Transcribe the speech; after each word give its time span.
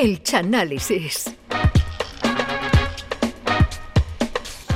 El 0.00 0.22
Chanálisis. 0.22 1.30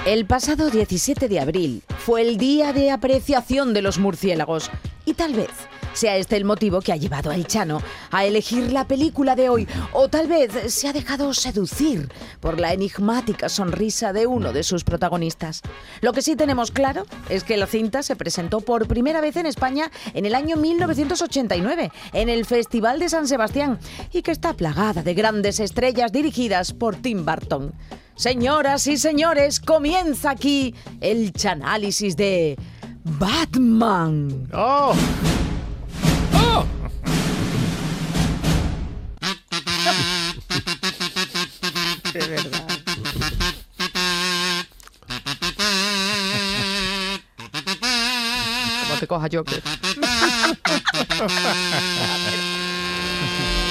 El 0.04 0.26
pasado 0.26 0.68
17 0.68 1.28
de 1.30 1.40
abril 1.40 1.82
fue 2.00 2.20
el 2.20 2.36
día 2.36 2.74
de 2.74 2.90
apreciación 2.90 3.72
de 3.72 3.80
los 3.80 3.98
murciélagos 3.98 4.70
y 5.06 5.14
tal 5.14 5.32
vez 5.32 5.48
sea 5.94 6.16
este 6.16 6.36
el 6.36 6.44
motivo 6.44 6.80
que 6.80 6.92
ha 6.92 6.96
llevado 6.96 7.30
a 7.30 7.34
El 7.34 7.46
Chano 7.46 7.80
a 8.10 8.24
elegir 8.24 8.72
la 8.72 8.86
película 8.86 9.34
de 9.34 9.48
hoy 9.48 9.66
o 9.92 10.08
tal 10.08 10.26
vez 10.26 10.72
se 10.72 10.88
ha 10.88 10.92
dejado 10.92 11.32
seducir 11.32 12.12
por 12.40 12.60
la 12.60 12.72
enigmática 12.72 13.48
sonrisa 13.48 14.12
de 14.12 14.26
uno 14.26 14.52
de 14.52 14.62
sus 14.62 14.84
protagonistas. 14.84 15.62
Lo 16.02 16.12
que 16.12 16.22
sí 16.22 16.36
tenemos 16.36 16.70
claro 16.70 17.06
es 17.28 17.44
que 17.44 17.56
la 17.56 17.66
cinta 17.66 18.02
se 18.02 18.16
presentó 18.16 18.60
por 18.60 18.86
primera 18.86 19.20
vez 19.20 19.36
en 19.36 19.46
España 19.46 19.90
en 20.12 20.26
el 20.26 20.34
año 20.34 20.56
1989 20.56 21.90
en 22.12 22.28
el 22.28 22.44
Festival 22.44 22.98
de 22.98 23.08
San 23.08 23.26
Sebastián 23.26 23.78
y 24.12 24.22
que 24.22 24.32
está 24.32 24.52
plagada 24.52 25.02
de 25.02 25.14
grandes 25.14 25.60
estrellas 25.60 26.12
dirigidas 26.12 26.72
por 26.72 26.96
Tim 26.96 27.24
Burton. 27.24 27.72
Señoras 28.16 28.86
y 28.86 28.96
señores, 28.96 29.58
comienza 29.58 30.30
aquí 30.30 30.74
el 31.00 31.32
chanálisis 31.32 32.16
de 32.16 32.56
Batman. 33.04 34.48
¡Oh! 34.52 34.94
De 42.14 42.24
verdad. 42.28 42.68
Como 48.86 49.00
te 49.00 49.06
coja 49.08 49.28
Joker. 49.32 49.62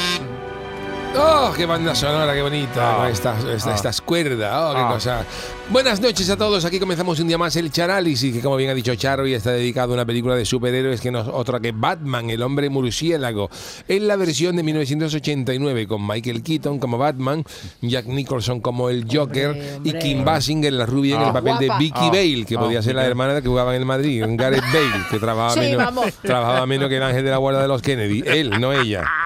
¡Oh, 1.15 1.53
qué 1.55 1.65
banda 1.67 1.93
sonora, 1.93 2.33
qué 2.33 2.41
bonita! 2.41 2.95
Con 2.97 3.05
estas, 3.07 3.43
esta- 3.43 3.71
Ah. 3.71 3.75
estas 3.75 4.01
cuerdas, 4.01 4.51
¡oh, 4.55 4.73
qué 4.73 4.81
Ah. 4.81 4.89
cosa! 4.91 5.25
Buenas 5.69 6.01
noches 6.01 6.27
a 6.29 6.35
todos, 6.37 6.65
aquí 6.65 6.79
comenzamos 6.79 7.19
un 7.19 7.27
día 7.27 7.37
más 7.37 7.55
el 7.55 7.71
Charálisis, 7.71 8.33
que 8.33 8.41
como 8.41 8.55
bien 8.55 8.71
ha 8.71 8.73
dicho 8.73 8.93
Charo, 8.95 9.27
y 9.27 9.33
está 9.35 9.51
dedicado 9.51 9.91
a 9.91 9.95
una 9.95 10.05
película 10.05 10.35
de 10.35 10.43
superhéroes 10.43 10.99
que 11.01 11.11
no 11.11 11.21
es 11.21 11.27
otra 11.27 11.59
que 11.59 11.71
Batman, 11.71 12.29
el 12.31 12.41
hombre 12.41 12.67
murciélago. 12.69 13.49
En 13.87 14.07
la 14.07 14.15
versión 14.15 14.55
de 14.55 14.63
1989, 14.63 15.87
con 15.87 16.05
Michael 16.05 16.41
Keaton 16.41 16.79
como 16.79 16.97
Batman, 16.97 17.43
Jack 17.81 18.07
Nicholson 18.07 18.59
como 18.59 18.89
el 18.89 19.05
Joker, 19.09 19.49
Hombre, 19.49 19.79
y. 19.83 19.93
Kim 19.99 20.25
Basinger, 20.25 20.73
la 20.73 20.85
rubia, 20.87 21.15
en 21.17 21.21
el 21.27 21.33
papel 21.33 21.57
de. 21.59 21.71
Vicky. 21.77 22.09
Bale, 22.09 22.45
que 22.47 22.57
podía 22.57 22.81
ser 22.81 22.95
la 22.95 23.05
hermana 23.05 23.39
que 23.41 23.47
jugaba 23.47 23.73
en 23.75 23.81
el 23.81 23.85
Madrid, 23.85 24.23
Gareth 24.29 24.63
Bale, 24.73 25.05
que 25.11 25.19
trabajaba, 25.19 25.53
Sí, 25.53 25.59
menos, 25.61 25.77
vamos. 25.77 26.05
trabajaba 26.23 26.65
menos 26.65 26.89
que 26.89 26.97
el 26.97 27.03
ángel 27.03 27.23
de 27.23 27.31
la 27.31 27.37
guarda 27.37 27.61
de 27.61 27.67
los 27.67 27.81
Kennedy. 27.83 28.23
Él, 28.25 28.49
no 28.59 28.73
ella. 28.73 29.03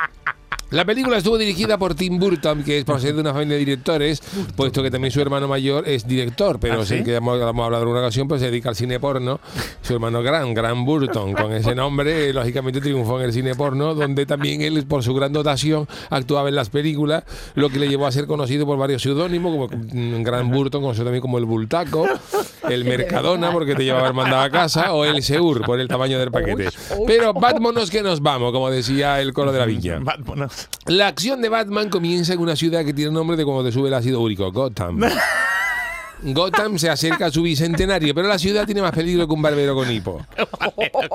La 0.70 0.84
película 0.84 1.18
estuvo 1.18 1.38
dirigida 1.38 1.78
por 1.78 1.96
Tim 1.96 2.20
Burton, 2.20 2.62
que 2.62 2.80
es 2.80 2.84
procedente 2.84 3.16
de 3.16 3.22
una 3.22 3.34
familia 3.34 3.54
de 3.54 3.60
directores, 3.60 4.22
puesto 4.54 4.84
que 4.84 4.92
también 4.92 5.14
su 5.14 5.22
hermano 5.22 5.48
mayor 5.48 5.88
es 5.88 6.06
director, 6.06 6.60
pero 6.60 6.82
¿Ah, 6.82 6.86
sí? 6.86 7.04
que 7.06 7.16
hemos, 7.16 7.40
hemos 7.42 7.66
hablado 7.66 7.84
en 7.84 7.90
una 7.90 8.00
ocasión, 8.02 8.28
pues 8.28 8.42
se 8.42 8.48
dedica 8.48 8.68
al 8.68 8.76
cine 8.76 9.00
porno. 9.00 9.40
Su 9.82 9.94
hermano 9.94 10.22
Gran, 10.22 10.54
Gran 10.54 10.84
Burton, 10.84 11.34
con 11.34 11.54
ese 11.54 11.74
nombre, 11.74 12.34
lógicamente 12.34 12.82
triunfó 12.82 13.18
en 13.20 13.28
el 13.28 13.34
cine 13.34 13.56
porno, 13.56 13.96
donde 13.96 14.26
también 14.26 14.62
él, 14.62 14.86
por 14.86 15.04
su 15.04 15.14
gran 15.14 15.32
dotación, 15.32 15.88
actuaba 16.10 16.50
en 16.50 16.56
las 16.56 16.70
películas, 16.70 17.24
lo 17.56 17.70
que 17.70 17.80
le 17.80 17.88
llevó 17.88 18.06
a 18.06 18.12
ser 18.12 18.28
conocido 18.28 18.66
por 18.66 18.78
varios 18.78 19.02
seudónimos, 19.02 19.54
como 19.54 19.70
Gran 20.22 20.52
Burton, 20.52 20.82
conocido 20.82 21.06
también 21.06 21.22
como 21.22 21.38
el 21.38 21.46
Bultaco, 21.46 22.06
el 22.70 22.84
Mercadona, 22.86 23.54
porque 23.54 23.74
te 23.74 23.86
llevaba 23.86 24.12
mandado 24.12 24.44
a 24.44 24.50
casa, 24.50 24.92
o 24.92 25.06
el 25.06 25.24
Seur, 25.24 25.62
por 25.62 25.80
el 25.80 25.88
tamaño 25.88 26.20
del 26.20 26.30
paquete. 26.30 26.68
Pero 27.06 27.34
vámonos 27.34 27.90
que 27.90 28.04
nos 28.04 28.22
vamos, 28.22 28.52
como 28.52 28.70
decía 28.70 29.22
el 29.22 29.32
coro 29.32 29.54
de 29.54 29.60
la 29.60 29.66
villa. 29.66 30.00
Vámonos. 30.02 30.57
La 30.88 31.08
acción 31.08 31.42
de 31.42 31.50
Batman 31.50 31.90
comienza 31.90 32.34
en 32.34 32.40
una 32.40 32.56
ciudad 32.56 32.86
que 32.86 32.94
tiene 32.94 33.12
nombre 33.12 33.36
de 33.38 33.44
cuando 33.46 33.64
te 33.64 33.72
sube 33.72 33.88
el 33.90 33.94
ácido 33.94 34.22
úrico, 34.22 34.52
Gotham. 34.52 35.02
Gotham 36.24 36.80
se 36.80 36.90
acerca 36.90 37.28
a 37.28 37.32
su 37.32 37.44
bicentenario, 37.44 38.16
pero 38.16 38.28
la 38.28 38.40
ciudad 38.40 38.66
tiene 38.66 38.82
más 38.82 38.92
peligro 38.92 39.28
que 39.28 39.34
un 39.36 39.42
barbero 39.42 39.76
con 39.76 39.92
hipo. 39.92 40.26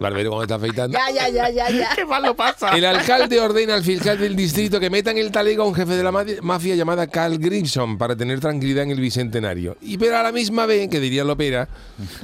Barbero 0.00 0.30
cuando 0.30 0.42
está 0.42 0.54
afeitando. 0.56 0.98
Ya, 0.98 1.10
ya, 1.10 1.28
ya, 1.30 1.48
ya, 1.50 1.70
ya. 1.70 1.88
¿Qué 1.96 2.04
mal 2.04 2.22
lo 2.22 2.34
pasa? 2.36 2.70
El 2.76 2.84
alcalde 2.84 3.40
ordena 3.40 3.74
al 3.74 3.82
fiscal 3.84 4.18
del 4.18 4.34
distrito 4.36 4.78
que 4.80 4.90
metan 4.90 5.16
el 5.16 5.30
talego 5.30 5.62
a 5.62 5.66
un 5.66 5.74
jefe 5.74 5.92
de 5.96 6.02
la 6.02 6.12
ma- 6.12 6.24
mafia 6.42 6.74
llamada 6.74 7.06
Carl 7.06 7.38
Grimson 7.38 7.96
para 7.96 8.16
tener 8.16 8.40
tranquilidad 8.40 8.84
en 8.84 8.90
el 8.90 9.00
bicentenario. 9.00 9.76
Y 9.80 9.96
pero 9.96 10.18
a 10.18 10.22
la 10.22 10.32
misma 10.32 10.66
vez, 10.66 10.88
que 10.90 11.00
diría 11.00 11.24
Lopera, 11.24 11.68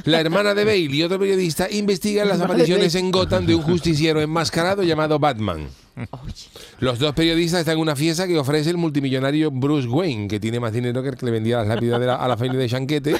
la 0.04 0.20
hermana 0.20 0.52
de 0.54 0.64
Bale 0.64 0.78
y 0.80 1.02
otro 1.02 1.18
periodista 1.18 1.68
investigan 1.70 2.28
las 2.28 2.40
apariciones 2.40 2.94
en 2.94 3.10
Gotham 3.10 3.46
de 3.46 3.54
un 3.54 3.62
justiciero 3.62 4.20
enmascarado 4.20 4.82
llamado 4.82 5.18
Batman. 5.18 5.68
Los 6.80 6.98
dos 6.98 7.14
periodistas 7.14 7.60
están 7.60 7.74
en 7.74 7.80
una 7.80 7.96
fiesta 7.96 8.26
que 8.26 8.38
ofrece 8.38 8.70
el 8.70 8.76
multimillonario 8.76 9.50
Bruce 9.50 9.88
Wayne, 9.88 10.28
que 10.28 10.40
tiene 10.40 10.60
más 10.60 10.72
dinero 10.72 11.02
que 11.02 11.10
el 11.10 11.16
que 11.16 11.26
le 11.26 11.32
vendía 11.32 11.58
las 11.58 11.68
lápidas 11.68 12.00
de 12.00 12.06
la- 12.06 12.16
a 12.16 12.28
la 12.28 12.36
familia 12.36 12.60
de 12.60 12.68
Chanquete, 12.68 13.16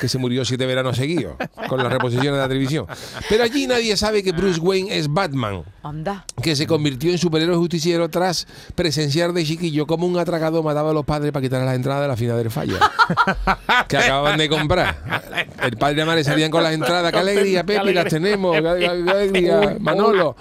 que 0.00 0.08
se 0.08 0.18
murió 0.18 0.44
siete 0.44 0.66
veranos 0.66 0.96
seguidos 0.96 1.36
con 1.68 1.82
las 1.82 1.92
reposiciones 1.92 2.32
de 2.32 2.38
la 2.38 2.48
televisión. 2.48 2.86
Pero 3.28 3.44
allí 3.44 3.66
nadie 3.66 3.96
sabe 3.96 4.22
que 4.22 4.32
Bruce 4.32 4.60
Wayne 4.60 4.96
es 4.96 5.12
Batman 5.12 5.62
Anda. 5.82 6.24
que 6.42 6.56
se 6.56 6.66
convirtió 6.66 7.10
en 7.10 7.18
superhéroe 7.18 7.56
justiciero 7.56 8.08
tras 8.08 8.46
presenciar 8.74 9.32
de 9.32 9.44
chiquillo 9.44 9.86
como 9.86 10.06
un 10.06 10.18
atracado 10.18 10.62
mataba 10.62 10.90
a 10.90 10.94
los 10.94 11.04
padres 11.04 11.32
para 11.32 11.42
quitar 11.42 11.62
las 11.62 11.74
entradas 11.74 12.02
de 12.02 12.08
la 12.08 12.16
final 12.16 12.36
del 12.36 12.50
falla 12.50 12.78
que 13.88 13.96
acababan 13.96 14.38
de 14.38 14.48
comprar. 14.48 14.96
El 15.62 15.76
padre 15.76 15.94
y 15.94 15.98
la 15.98 16.06
madre 16.06 16.24
salían 16.24 16.50
con 16.50 16.62
las 16.62 16.72
entradas, 16.72 17.12
qué 17.12 17.18
alegría, 17.18 17.64
Pepe, 17.64 17.92
las 17.92 18.06
tenemos, 18.06 18.56
qué 18.60 18.86
alegría, 18.86 19.76
Manolo. 19.80 20.36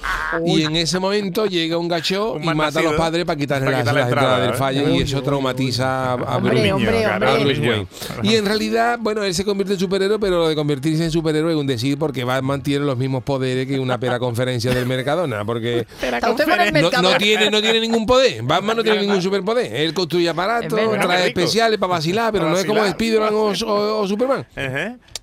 Y 0.46 0.63
en 0.63 0.75
ese 0.75 1.00
momento 1.00 1.46
llega 1.46 1.78
un 1.78 1.88
gacho 1.88 2.38
y 2.42 2.46
mata 2.53 2.80
a 2.80 2.84
los 2.84 2.94
padres 2.96 3.25
para 3.25 3.38
quitarle 3.38 3.72
las, 3.72 3.86
las 3.86 3.88
entradas 3.88 4.09
entrada, 4.09 4.40
del 4.40 4.52
¿eh? 4.52 4.58
falla 4.58 4.90
y 4.90 5.02
eso 5.02 5.22
traumatiza 5.22 6.13
a, 6.13 6.38
Bruce. 6.38 6.69
a. 6.69 6.75
Wayne. 6.75 7.88
Y 8.24 8.36
en 8.36 8.46
realidad, 8.46 8.97
bueno, 9.00 9.24
él 9.24 9.34
se 9.34 9.43
convierte 9.46 9.74
en 9.74 9.80
superhéroe, 9.80 10.20
pero 10.20 10.40
lo 10.40 10.48
de 10.48 10.56
convertirse 10.56 11.04
en 11.04 11.12
superhéroe 11.12 11.52
es 11.54 11.58
un 11.58 11.68
decir 11.68 11.98
porque 11.98 12.24
Batman 12.24 12.62
tiene 12.64 12.86
los 12.86 12.98
mismos 12.98 13.24
poderes 13.24 13.68
que 13.68 13.80
una 13.80 14.00
pera 14.00 14.20
conferencia 14.20 14.74
del 14.74 14.86
Mercadona, 14.86 15.46
porque 15.46 15.86
no, 16.22 17.02
no 17.02 17.18
tiene, 17.18 17.50
no 17.52 17.62
tiene 17.62 17.80
ningún 17.80 18.06
poder. 18.06 18.44
Batman 18.44 18.78
no 18.78 18.84
tiene 18.84 19.02
ningún 19.02 19.22
superpoder. 19.22 19.74
Él 19.76 19.94
construye 19.94 20.30
aparatos, 20.30 20.80
trae 21.02 21.28
especiales 21.28 21.80
para 21.80 21.94
vacilar, 21.94 22.31
pero 22.31 22.46
Para 22.46 22.54
no 22.56 22.59
es 22.59 22.66
como. 22.66 22.84
Spiderman 22.94 23.34
o, 23.34 23.52
o- 23.52 24.02
o 24.02 24.08
Superman. 24.08 24.46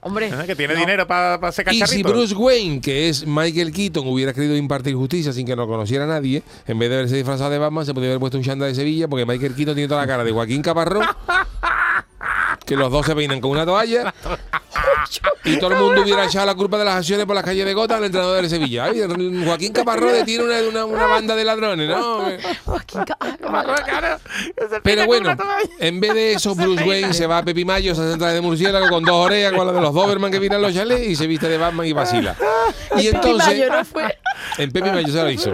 Hombre. 0.03 0.31
Que 0.47 0.57
tiene 0.57 0.75
no. 0.75 0.81
dinero 0.81 1.07
para 1.07 1.35
hacer 1.35 1.67
Y 1.71 1.81
si. 1.87 2.03
Bruce 2.03 2.35
Wayne, 2.35 2.81
que 2.81 3.09
es 3.11 3.27
Michael 3.27 3.71
Keaton, 3.71 4.07
hubiera 4.09 4.33
querido 4.33 4.57
impartir 4.57 4.95
justicia 4.95 5.31
sin 5.33 5.47
que 5.47 5.55
lo 5.55 5.67
conociera 5.67 6.07
nadie, 6.07 6.43
en 6.67 6.79
vez 6.79 6.89
de 6.89 6.97
haberse 6.97 7.17
disfrazado 7.17 7.51
de 7.51 7.59
Batman, 7.59 7.85
se 7.85 7.93
podría 7.93 8.11
haber 8.13 8.21
puesto 8.21 8.39
un 8.39 8.45
chanda 8.45 8.65
de 8.67 8.75
Sevilla, 8.75 9.09
porque 9.09 9.27
Michael 9.27 9.55
Keaton 9.55 9.75
tiene 9.75 9.89
toda 9.89 10.01
la 10.01 10.07
cara 10.07 10.25
de 10.25 10.33
Joaquín 10.33 10.63
Caparrós, 10.63 11.07
que 12.71 12.77
los 12.77 12.89
dos 12.89 13.05
se 13.05 13.17
peinan 13.17 13.41
con 13.41 13.51
una 13.51 13.67
toalla, 13.67 14.15
y 15.43 15.57
todo 15.57 15.73
el 15.73 15.79
mundo 15.81 16.03
hubiera 16.03 16.27
echado 16.27 16.47
la 16.47 16.55
culpa 16.55 16.79
de 16.79 16.85
las 16.85 16.99
acciones 16.99 17.27
por 17.27 17.35
las 17.35 17.45
calles 17.45 17.67
de 17.67 17.75
Gota 17.75 17.97
al 17.97 18.05
entrenador 18.05 18.41
de 18.41 18.49
Sevilla. 18.49 18.85
Ay, 18.85 19.03
Joaquín 19.45 19.73
Caparrós 19.73 20.25
tiene 20.25 20.45
una, 20.45 20.61
una, 20.61 20.85
una 20.85 21.07
banda 21.07 21.35
de 21.35 21.45
ladrones, 21.45 21.89
¿no? 21.89 22.27
Joaquín 22.65 23.01
ah, 23.19 24.19
Pero 24.85 25.07
bueno, 25.07 25.37
en 25.81 25.99
vez 25.99 26.15
de 26.15 26.33
eso, 26.35 26.55
Bruce 26.61 26.85
Wayne 26.85 27.13
se 27.13 27.27
va 27.27 27.39
a 27.39 27.45
Pepi 27.45 27.65
Mayo, 27.65 27.93
se 27.97 28.09
centra 28.09 28.29
de 28.29 28.41
murciélago 28.41 28.89
con 28.89 29.03
dos 29.03 29.27
orejas, 29.27 29.53
con 29.53 29.67
la 29.67 29.73
de 29.73 29.81
los 29.81 29.93
Doberman 29.93 30.31
que 30.31 30.39
viran 30.39 30.63
los 30.63 30.73
chalés 30.73 31.09
y 31.09 31.17
se 31.17 31.27
viste 31.27 31.49
de 31.49 31.59
Batman 31.59 31.87
y 31.87 31.93
vacila. 31.93 32.37
Y 32.97 33.09
entonces, 33.09 33.49
Mayo 33.49 33.69
no 33.69 33.85
fue. 33.85 34.17
En 34.59 34.71
Pepi 34.73 34.91
Mayo 34.91 35.09
se 35.13 35.23
lo 35.23 35.31
hizo. 35.31 35.53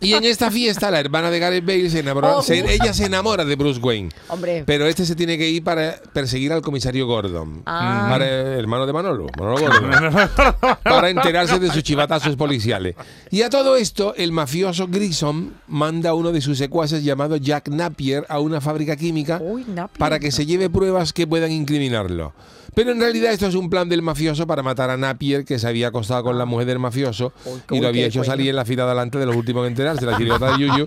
Y 0.00 0.14
en 0.14 0.24
esta 0.24 0.50
fiesta, 0.50 0.90
la 0.90 1.00
hermana 1.00 1.30
de 1.30 1.38
Gareth 1.38 1.64
Bale 1.66 1.90
se 1.90 2.00
enamora, 2.00 2.36
Oh. 2.36 2.42
se- 2.42 2.72
ella 2.72 2.92
se 2.94 3.06
enamora 3.06 3.44
de 3.44 3.56
Bruce 3.56 3.80
Wayne. 3.80 4.10
Hombre. 4.28 4.62
Pero 4.66 4.86
este 4.86 5.04
se 5.04 5.16
tiene 5.16 5.36
que 5.36 5.48
ir 5.48 5.64
para 5.64 5.96
perseguir 6.12 6.52
al 6.52 6.62
comisario 6.62 7.06
Gordon, 7.06 7.62
Ah. 7.66 8.06
para 8.10 8.26
el 8.26 8.58
hermano 8.60 8.86
de 8.86 8.92
Manolo, 8.92 9.26
Manolo 9.36 9.58
Gordon, 9.60 9.90
para 10.84 11.10
enterarse 11.10 11.58
de 11.58 11.70
sus 11.70 11.82
chivatazos 11.82 12.36
policiales. 12.36 12.94
Y 13.30 13.42
a 13.42 13.50
todo 13.50 13.76
esto, 13.76 14.14
el 14.16 14.32
mafioso 14.32 14.86
Grissom 14.88 15.50
manda 15.66 16.10
a 16.10 16.14
uno 16.14 16.30
de 16.32 16.40
sus 16.40 16.58
secuaces 16.58 17.02
llamado 17.02 17.36
Jack 17.36 17.68
Napier 17.68 18.24
a 18.28 18.38
una 18.40 18.60
fábrica 18.60 18.96
química 18.96 19.38
Uy, 19.42 19.64
para 19.98 20.18
que 20.18 20.30
se 20.30 20.46
lleve 20.46 20.70
pruebas 20.70 21.12
que 21.12 21.26
puedan 21.26 21.50
incriminarlo. 21.52 22.32
Pero 22.78 22.92
en 22.92 23.00
realidad 23.00 23.32
esto 23.32 23.48
es 23.48 23.56
un 23.56 23.68
plan 23.68 23.88
del 23.88 24.02
mafioso 24.02 24.46
para 24.46 24.62
matar 24.62 24.88
a 24.88 24.96
Napier, 24.96 25.44
que 25.44 25.58
se 25.58 25.66
había 25.66 25.88
acostado 25.88 26.22
con 26.22 26.38
la 26.38 26.44
mujer 26.44 26.64
del 26.68 26.78
mafioso 26.78 27.32
y 27.72 27.80
lo 27.80 27.88
había 27.88 28.06
hecho 28.06 28.22
salir 28.22 28.50
en 28.50 28.54
la 28.54 28.64
fila 28.64 28.84
de 28.84 28.90
adelante 28.92 29.18
de 29.18 29.26
los 29.26 29.34
últimos 29.34 29.66
en 29.66 29.72
enterarse, 29.72 30.06
la 30.06 30.16
chirigota 30.16 30.52
de 30.52 30.58
Yuyu, 30.64 30.86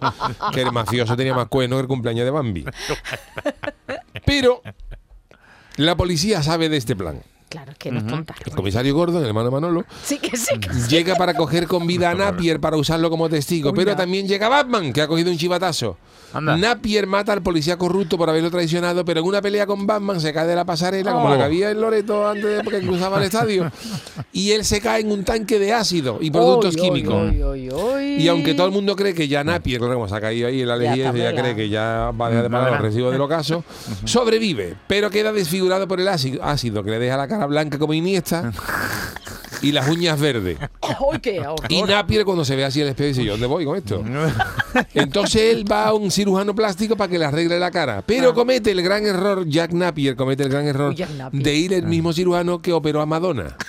que 0.53 0.61
el 0.61 0.71
mafioso 0.71 1.17
tenía 1.17 1.33
más 1.33 1.49
cuernos 1.49 1.79
que 1.79 1.81
el 1.81 1.87
cumpleaños 1.89 2.23
de 2.23 2.31
Bambi. 2.31 2.63
Pero 4.25 4.61
la 5.75 5.97
policía 5.97 6.41
sabe 6.41 6.69
de 6.69 6.77
este 6.77 6.95
plan. 6.95 7.21
Claro, 7.51 7.73
que 7.77 7.91
no 7.91 7.99
es 7.99 8.07
tonta. 8.07 8.33
El 8.45 8.53
comisario 8.53 8.95
Gordon, 8.95 9.21
el 9.21 9.27
hermano 9.27 9.45
de 9.47 9.51
Manolo, 9.51 9.85
Sí 10.03 10.19
que 10.19 10.37
sí. 10.37 10.57
que 10.57 10.73
sí. 10.73 10.87
llega 10.89 11.15
para 11.15 11.33
coger 11.33 11.67
con 11.67 11.85
vida 11.85 12.09
a 12.09 12.15
Napier 12.15 12.61
para 12.61 12.77
usarlo 12.77 13.09
como 13.09 13.27
testigo. 13.27 13.71
Uy, 13.71 13.75
pero 13.75 13.91
ya. 13.91 13.97
también 13.97 14.25
llega 14.25 14.47
Batman, 14.47 14.93
que 14.93 15.01
ha 15.01 15.07
cogido 15.07 15.29
un 15.29 15.37
chivatazo. 15.37 15.97
Anda. 16.33 16.55
Napier 16.55 17.07
mata 17.07 17.33
al 17.33 17.41
policía 17.41 17.75
corrupto 17.77 18.17
por 18.17 18.29
haberlo 18.29 18.49
traicionado, 18.49 19.03
pero 19.03 19.19
en 19.19 19.25
una 19.27 19.41
pelea 19.41 19.65
con 19.65 19.85
Batman 19.85 20.21
se 20.21 20.31
cae 20.31 20.47
de 20.47 20.55
la 20.55 20.63
pasarela, 20.63 21.11
como 21.11 21.25
Oh. 21.25 21.29
la 21.31 21.35
que 21.37 21.43
había 21.43 21.71
en 21.71 21.81
Loreto 21.81 22.25
antes 22.25 22.45
de 22.45 22.63
que 22.71 22.79
cruzaba 22.87 23.17
el 23.17 23.23
estadio. 23.23 23.69
Y 24.33 24.51
él 24.51 24.63
se 24.63 24.79
cae 24.79 25.01
en 25.01 25.11
un 25.11 25.25
tanque 25.25 25.59
de 25.59 25.73
ácido 25.73 26.19
y 26.21 26.31
productos 26.31 26.77
químicos. 26.77 27.33
Y 28.17 28.27
aunque 28.29 28.53
todo 28.53 28.65
el 28.67 28.71
mundo 28.71 28.95
cree 28.95 29.13
que 29.13 29.27
ya 29.27 29.43
Napier, 29.43 29.81
como 29.81 30.07
se 30.07 30.15
ha 30.15 30.21
caído 30.21 30.47
ahí 30.47 30.61
en 30.61 30.67
la 30.69 30.77
Ya 30.77 30.93
está 30.95 31.17
ya 31.17 31.35
cree 31.35 31.53
que 31.53 31.67
ya 31.67 32.11
va 32.17 32.27
a 32.27 32.29
dejar 32.29 32.43
de 32.43 32.49
pagar 32.49 32.67
los 32.71 32.79
Nada. 32.79 32.87
recibos 32.87 33.11
del 33.11 33.19
ocaso, 33.21 33.65
sobrevive, 34.05 34.75
pero 34.87 35.09
queda 35.09 35.33
desfigurado 35.33 35.85
por 35.87 35.99
el 35.99 36.07
ácido, 36.07 36.41
ácido 36.43 36.81
que 36.83 36.91
le 36.91 36.99
deja 36.99 37.17
la 37.17 37.27
cara 37.27 37.40
blanca 37.45 37.77
como 37.77 37.93
Iniesta 37.93 38.51
y 39.61 39.71
las 39.71 39.87
uñas 39.89 40.19
verdes. 40.19 40.57
¡Uy, 40.99 41.19
qué 41.19 41.39
horror! 41.41 41.55
Y 41.69 41.81
Napier 41.83 42.25
cuando 42.25 42.43
se 42.45 42.55
ve 42.55 42.65
así 42.65 42.81
el 42.81 42.87
espejo 42.89 43.07
dice, 43.09 43.23
¿yo 43.23 43.33
dónde 43.33 43.47
voy 43.47 43.65
con 43.65 43.77
esto? 43.77 44.03
Entonces 44.93 45.41
él 45.53 45.69
va 45.69 45.87
a 45.87 45.93
un 45.93 46.11
cirujano 46.11 46.55
plástico 46.55 46.95
para 46.95 47.09
que 47.09 47.19
le 47.19 47.25
arregle 47.25 47.59
la 47.59 47.71
cara. 47.71 48.03
Pero 48.05 48.33
comete 48.33 48.71
el 48.71 48.81
gran 48.81 49.05
error, 49.05 49.45
Jack 49.47 49.71
Napier 49.73 50.15
comete 50.15 50.43
el 50.43 50.49
gran 50.49 50.65
error 50.67 50.95
de 51.31 51.55
ir 51.55 51.73
el 51.73 51.85
mismo 51.85 52.13
cirujano 52.13 52.61
que 52.61 52.73
operó 52.73 53.01
a 53.01 53.05
Madonna. 53.05 53.55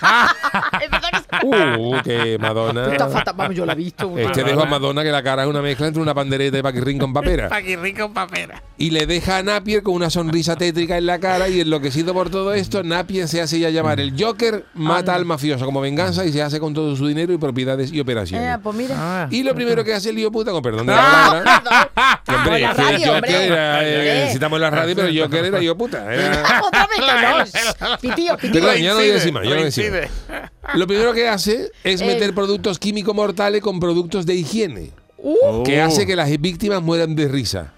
Que 0.79 0.85
está- 0.85 1.23
Uh, 1.43 2.01
que 2.03 2.33
está 2.35 2.47
Madonna... 2.47 3.09
fatal. 3.09 3.33
Vamos, 3.35 3.55
yo 3.55 3.65
la 3.65 3.73
he 3.73 3.75
visto. 3.75 4.15
Este 4.17 4.43
dejo 4.43 4.61
a 4.61 4.65
Madonna 4.65 5.01
que 5.03 5.11
la 5.11 5.23
cara 5.23 5.43
es 5.43 5.49
una 5.49 5.61
mezcla 5.63 5.87
entre 5.87 6.01
una 6.01 6.13
pandereta 6.13 6.59
y 6.59 6.61
paquirrín 6.61 6.99
con 6.99 7.11
papera. 7.11 7.49
Paquirrín 7.49 7.95
con 7.97 8.13
papera. 8.13 8.61
Y 8.77 8.91
le 8.91 9.07
deja 9.07 9.37
a 9.39 9.43
Napier 9.43 9.81
con 9.81 9.95
una 9.95 10.11
sonrisa 10.11 10.55
tétrica 10.55 10.95
en 10.97 11.07
la 11.07 11.17
cara 11.19 11.49
y 11.49 11.59
enloquecido 11.59 12.13
por 12.13 12.29
todo 12.29 12.53
esto, 12.53 12.83
Napier 12.83 13.27
se 13.27 13.41
hace 13.41 13.59
ya 13.59 13.71
llamar 13.71 13.99
el 13.99 14.13
Joker, 14.21 14.65
mata 14.75 15.15
al 15.15 15.25
mafioso 15.25 15.65
como 15.65 15.81
venganza 15.83 16.25
y 16.25 16.31
se 16.33 16.41
hace 16.41 16.59
con 16.59 16.73
todo 16.73 16.95
su 16.95 17.05
dinero 17.07 17.31
y 17.33 17.37
propiedades 17.37 17.91
y 17.93 17.99
operaciones. 17.99 18.55
Eh, 18.55 18.59
pues 18.63 18.75
mira. 18.75 18.95
Ah. 18.97 19.27
Y 19.29 19.43
lo 19.43 19.53
primero 19.53 19.83
que 19.83 19.93
hace 19.93 20.09
el 20.09 20.15
lío 20.15 20.31
puta, 20.31 20.51
con 20.51 20.63
perdón 20.63 20.87
de 20.87 20.93
la 20.93 21.01
palabra, 21.01 22.21
que, 22.25 22.31
hombre, 22.33 22.51
Con 22.51 22.61
la 22.61 22.71
es 22.71 22.75
que 22.75 22.81
el 22.81 22.87
radio, 22.87 22.97
Joker 22.97 23.13
hombre. 23.15 23.45
era, 23.45 23.87
eh, 23.87 24.19
necesitamos 24.21 24.59
la 24.59 24.69
radio, 24.71 24.95
pero 24.95 25.07
el 25.09 25.21
Joker 25.21 25.45
era 25.45 25.61
yo 25.61 25.77
puta. 25.77 26.13
era- 26.13 26.61
Otra 26.67 26.87
vez 26.87 27.51
que 27.51 27.59
no. 27.85 27.97
Pitío, 27.99 28.37
pitío. 28.37 28.53
Perdón, 28.61 28.75
ya 28.77 28.89
no 28.89 28.95
Coincide, 28.95 29.13
decimos, 29.13 29.43
ya 29.43 29.49
no 29.55 29.63
decimos. 29.63 29.89
coincide. 29.91 30.09
Lo 30.75 30.87
primero 30.87 31.13
que 31.13 31.27
hace 31.27 31.71
es 31.83 32.01
Eh. 32.01 32.05
meter 32.05 32.33
productos 32.33 32.79
químicos 32.79 33.13
mortales 33.13 33.61
con 33.61 33.79
productos 33.79 34.25
de 34.25 34.35
higiene, 34.35 34.91
Uh, 35.17 35.63
que 35.63 35.81
Oh. 35.81 35.85
hace 35.85 36.05
que 36.05 36.15
las 36.15 36.29
víctimas 36.39 36.81
mueran 36.81 37.15
de 37.15 37.27
risa. 37.27 37.72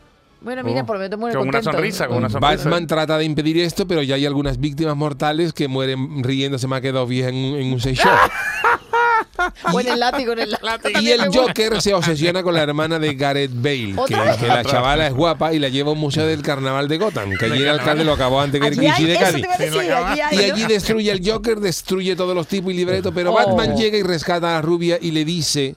Bueno, 0.45 0.63
mira, 0.63 0.81
Oh. 0.81 0.85
por 0.85 0.95
lo 0.95 1.01
menos 1.03 1.19
muere 1.19 1.37
Con 1.37 1.49
una 1.49 1.61
sonrisa, 1.61 2.07
con 2.07 2.17
una 2.17 2.29
sonrisa. 2.29 2.55
Batman 2.55 2.87
trata 2.87 3.17
de 3.17 3.25
impedir 3.25 3.57
esto, 3.59 3.85
pero 3.87 4.01
ya 4.03 4.15
hay 4.15 4.25
algunas 4.25 4.59
víctimas 4.59 4.95
mortales 4.95 5.51
que 5.51 5.67
mueren 5.67 6.23
riéndose 6.23 6.67
más 6.67 6.79
que 6.81 6.91
dos 6.93 7.09
viejas 7.09 7.31
en 7.33 7.37
un, 7.37 7.55
en 7.59 7.73
un 7.73 7.79
seis 7.81 7.99
show. 7.99 8.11
O 9.73 9.79
en 9.81 9.87
el 9.89 9.99
látigo, 9.99 10.31
en 10.31 10.39
el 10.39 10.51
látigo. 10.61 10.99
Y 11.01 11.09
el 11.11 11.27
Joker 11.27 11.81
se 11.81 11.93
obsesiona 11.93 12.41
con 12.41 12.53
la 12.53 12.63
hermana 12.63 12.99
de 12.99 13.13
Gareth 13.15 13.51
Bale, 13.53 13.93
que, 14.07 14.15
la 14.47 14.63
chavala 14.63 15.07
es 15.07 15.13
guapa 15.13 15.53
y 15.53 15.59
la 15.59 15.67
lleva 15.67 15.89
a 15.89 15.93
un 15.93 15.99
museo 15.99 16.25
del 16.25 16.41
carnaval 16.41 16.87
de 16.87 16.97
Gotham, 16.97 17.31
que 17.37 17.45
allí 17.45 17.61
el 17.63 17.69
alcalde 17.69 18.05
lo 18.05 18.13
acabó 18.13 18.39
antes 18.39 18.61
que 18.61 18.67
el 18.67 18.73
Allí 18.79 18.87
hay, 18.87 18.93
Kishi 18.95 19.07
de 19.07 19.17
Cádiz. 19.17 19.45
decir, 19.59 19.91
allí 19.91 20.21
hay, 20.21 20.37
Y 20.39 20.51
allí 20.51 20.63
destruye 20.65 21.11
el 21.11 21.29
Joker, 21.29 21.59
destruye 21.59 22.15
todos 22.15 22.33
los 22.33 22.47
tipos 22.47 22.71
y 22.71 22.77
libretos, 22.77 23.11
pero 23.13 23.31
Oh. 23.31 23.35
Batman 23.35 23.75
llega 23.75 23.97
y 23.97 24.03
rescata 24.03 24.51
a 24.51 24.53
la 24.53 24.61
rubia 24.61 24.97
y 25.01 25.11
le 25.11 25.25
dice 25.25 25.75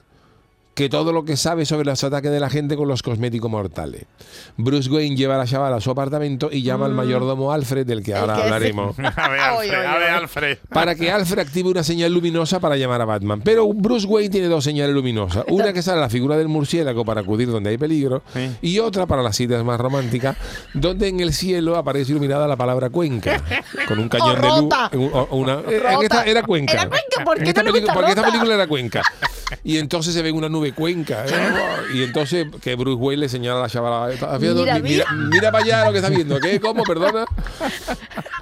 que 0.79 0.87
todo 0.87 1.11
lo 1.11 1.25
que 1.25 1.35
sabe 1.35 1.65
sobre 1.65 1.83
los 1.83 2.01
ataques 2.05 2.31
de 2.31 2.39
la 2.39 2.49
gente 2.49 2.77
con 2.77 2.87
los 2.87 3.03
cosméticos 3.03 3.51
mortales. 3.51 4.05
Bruce 4.55 4.89
Wayne 4.89 5.17
lleva 5.17 5.35
a 5.35 5.39
la 5.39 5.45
chavala 5.45 5.75
a 5.75 5.81
su 5.81 5.91
apartamento 5.91 6.47
y 6.49 6.61
llama 6.61 6.85
al 6.85 6.93
mayordomo 6.93 7.51
Alfred, 7.51 7.85
del 7.85 8.01
que 8.01 8.15
ahora 8.15 8.35
Mm. 8.37 8.39
hablaremos. 8.39 8.95
A 9.17 9.27
ver, 9.29 9.39
Alfred. 9.41 9.73
A 9.85 9.97
ver. 9.97 10.09
Alfred. 10.11 10.57
para 10.69 10.95
que 10.95 11.11
Alfred 11.11 11.39
active 11.39 11.69
una 11.69 11.83
señal 11.83 12.13
luminosa 12.13 12.61
para 12.61 12.77
llamar 12.77 13.01
a 13.01 13.05
Batman. 13.05 13.41
Pero 13.43 13.67
Bruce 13.73 14.07
Wayne 14.07 14.29
tiene 14.29 14.47
dos 14.47 14.63
señales 14.63 14.95
luminosas. 14.95 15.43
Una 15.49 15.73
que 15.73 15.81
sale 15.81 15.99
la 15.99 16.09
figura 16.09 16.37
del 16.37 16.47
murciélago 16.47 17.03
para 17.03 17.19
acudir 17.19 17.51
donde 17.51 17.71
hay 17.71 17.77
peligro 17.77 18.23
Sí. 18.33 18.49
y 18.61 18.79
otra 18.79 19.05
para 19.05 19.21
las 19.21 19.35
citas 19.35 19.61
más 19.65 19.81
románticas, 19.81 20.37
donde 20.73 21.09
en 21.09 21.19
el 21.19 21.33
cielo 21.33 21.75
aparece 21.75 22.11
iluminada 22.13 22.47
la 22.47 22.55
palabra 22.55 22.89
Cuenca, 22.89 23.43
con 23.85 23.99
un 23.99 24.07
cañón 24.07 24.39
de 24.41 24.47
luz. 24.47 24.73
una- 25.31 25.53
eh, 25.67 25.75
en 25.75 25.83
Rota. 25.83 26.03
esta 26.03 26.23
era 26.23 26.41
Cuenca. 26.43 26.71
Era 26.71 26.87
Cuenca, 26.87 27.23
¿por 27.25 27.37
En 27.37 27.43
qué 27.43 27.49
esta 27.49 27.63
no 27.63 27.67
le 27.67 27.71
película- 27.73 27.93
gusta 27.93 27.93
Porque 27.93 28.11
esta 28.11 28.23
película 28.31 28.53
era 28.55 28.67
Cuenca. 28.67 29.01
Y 29.63 29.77
entonces 29.77 30.13
se 30.13 30.21
ve 30.21 30.31
una 30.31 30.49
nube 30.49 30.71
Cuenca. 30.73 31.25
¿eh? 31.25 31.31
Y 31.93 32.03
entonces 32.03 32.47
que 32.61 32.75
Bruce 32.75 32.97
Wayne 33.01 33.21
le 33.21 33.29
señala 33.29 33.59
a 33.59 33.61
la 33.63 33.69
chavala. 33.69 34.13
"¿Estás 34.13 34.39
viendo? 34.39 34.61
Mira, 34.61 34.79
mira, 34.79 35.05
mira 35.31 35.51
para 35.51 35.63
allá 35.63 35.85
lo 35.85 35.91
que 35.91 35.97
está 35.99 36.09
viendo. 36.09 36.39
¿Qué? 36.39 36.59
¿Cómo? 36.59 36.83
Perdona. 36.83 37.25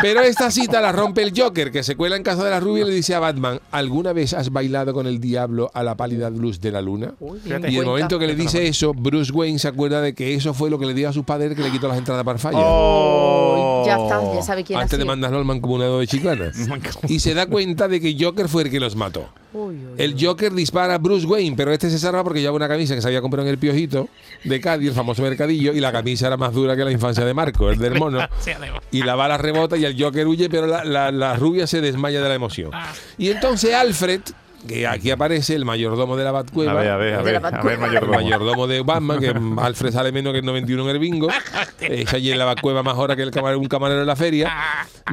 Pero 0.01 0.21
esta 0.21 0.51
cita 0.51 0.79
la 0.79 0.91
rompe 0.91 1.23
el 1.23 1.33
Joker, 1.35 1.71
que 1.71 1.81
se 1.83 1.95
cuela 1.95 2.15
en 2.15 2.23
casa 2.23 2.43
de 2.43 2.51
la 2.51 2.59
rubia 2.59 2.83
y 2.83 2.87
le 2.89 2.93
dice 2.93 3.15
a 3.15 3.19
Batman, 3.19 3.59
¿alguna 3.71 4.13
vez 4.13 4.33
has 4.33 4.51
bailado 4.51 4.93
con 4.93 5.07
el 5.07 5.19
diablo 5.19 5.71
a 5.73 5.81
la 5.83 5.95
pálida 5.95 6.29
luz 6.29 6.61
de 6.61 6.71
la 6.71 6.81
luna? 6.81 7.13
Uy, 7.19 7.39
Y 7.67 7.77
el 7.77 7.85
momento 7.85 8.19
que 8.19 8.27
le 8.27 8.35
dice 8.35 8.67
eso, 8.67 8.93
Bruce 8.93 9.31
Wayne 9.31 9.57
se 9.59 9.67
acuerda 9.67 10.01
de 10.01 10.13
que 10.13 10.35
eso 10.35 10.53
fue 10.53 10.69
lo 10.69 10.77
que 10.77 10.85
le 10.85 10.93
dio 10.93 11.09
a 11.09 11.13
sus 11.13 11.25
padres 11.25 11.55
que 11.55 11.63
le 11.63 11.71
quitó 11.71 11.87
las 11.87 11.97
entradas 11.97 12.23
para 12.23 12.35
el 12.35 12.39
fallo. 12.41 12.57
Oh. 12.61 13.83
Ya 13.87 13.95
está, 13.97 14.21
ya 14.35 14.41
sabe 14.41 14.63
quién 14.63 14.77
ha 14.77 14.83
Antes 14.83 14.97
de 14.99 15.03
sido. 15.03 15.07
mandarlo 15.07 15.39
al 15.39 15.45
mancomunado 15.45 15.99
de 15.99 16.07
Chiclana. 16.07 16.51
Y 17.07 17.19
se 17.19 17.33
da 17.33 17.47
cuenta 17.47 17.87
de 17.87 17.99
que 18.01 18.15
Joker 18.19 18.47
fue 18.49 18.63
el 18.63 18.69
que 18.69 18.79
los 18.79 18.95
mató. 18.95 19.27
Uy, 19.57 19.75
uy, 19.75 19.93
El 19.97 20.15
Joker 20.19 20.53
dispara 20.53 20.95
a 20.95 20.97
Bruce 20.97 21.25
Wayne, 21.25 21.55
pero 21.55 21.71
este 21.71 21.89
se 21.89 21.97
salva 21.99 22.23
porque 22.23 22.41
lleva 22.41 22.55
una 22.55 22.67
camisa 22.67 22.93
que 22.95 23.01
se 23.01 23.07
había 23.07 23.21
comprado 23.21 23.47
en 23.47 23.51
el 23.53 23.57
Piojito 23.57 24.07
de 24.43 24.61
Cádiz, 24.61 24.89
el 24.89 24.93
famoso 24.95 25.21
mercadillo, 25.23 25.73
y 25.73 25.79
la 25.79 25.91
camisa 25.91 26.27
era 26.27 26.37
más 26.37 26.53
dura 26.53 26.75
que 26.75 26.83
la 26.85 26.91
infancia 26.91 27.25
de 27.25 27.33
Marco, 27.33 27.69
el 27.69 27.79
del 27.79 27.95
mono. 27.95 28.19
Y 28.91 29.03
la 29.03 29.15
bala 29.15 29.37
rebota 29.37 29.75
y 29.77 29.85
el 29.85 30.01
Joker 30.01 30.27
huye, 30.27 30.49
pero 30.49 30.67
la, 30.67 30.83
la- 30.85 31.11
la 31.11 31.35
rubia 31.35 31.67
se 31.67 31.81
desmaya 31.81 32.21
de 32.21 32.29
la 32.29 32.35
emoción. 32.35 32.71
Y 33.17 33.29
entonces 33.29 33.73
Alfred, 33.73 34.21
que 34.67 34.87
aquí 34.87 35.11
aparece 35.11 35.55
el 35.55 35.65
mayordomo 35.65 36.15
de 36.17 36.23
la 36.23 36.31
Batcueva, 36.31 36.71
A 36.71 36.75
ver, 36.75 36.89
a 36.89 36.97
ver, 36.97 37.13
a 37.15 37.21
ver. 37.21 37.41
la 37.41 37.47
A 37.47 37.51
ver, 37.51 37.51
Batcueva. 37.53 37.73
el 37.85 37.91
mayordomo. 37.91 38.13
mayordomo 38.13 38.67
de 38.67 38.81
Batman, 38.81 39.19
que 39.19 39.33
Alfred 39.61 39.91
sale 39.91 40.11
menos 40.11 40.33
que 40.33 40.39
el 40.39 40.45
91 40.45 40.83
en 40.83 40.89
el 40.89 40.99
bingo, 40.99 41.27
es 41.81 42.13
allí 42.13 42.31
en 42.31 42.37
la 42.37 42.45
Batcueva 42.45 42.81
más 42.83 42.97
hora 42.97 43.15
que 43.15 43.21
el 43.23 43.31
camarero, 43.31 43.59
un 43.59 43.67
camarero 43.67 44.01
en 44.01 44.07
la 44.07 44.15
feria, 44.15 44.51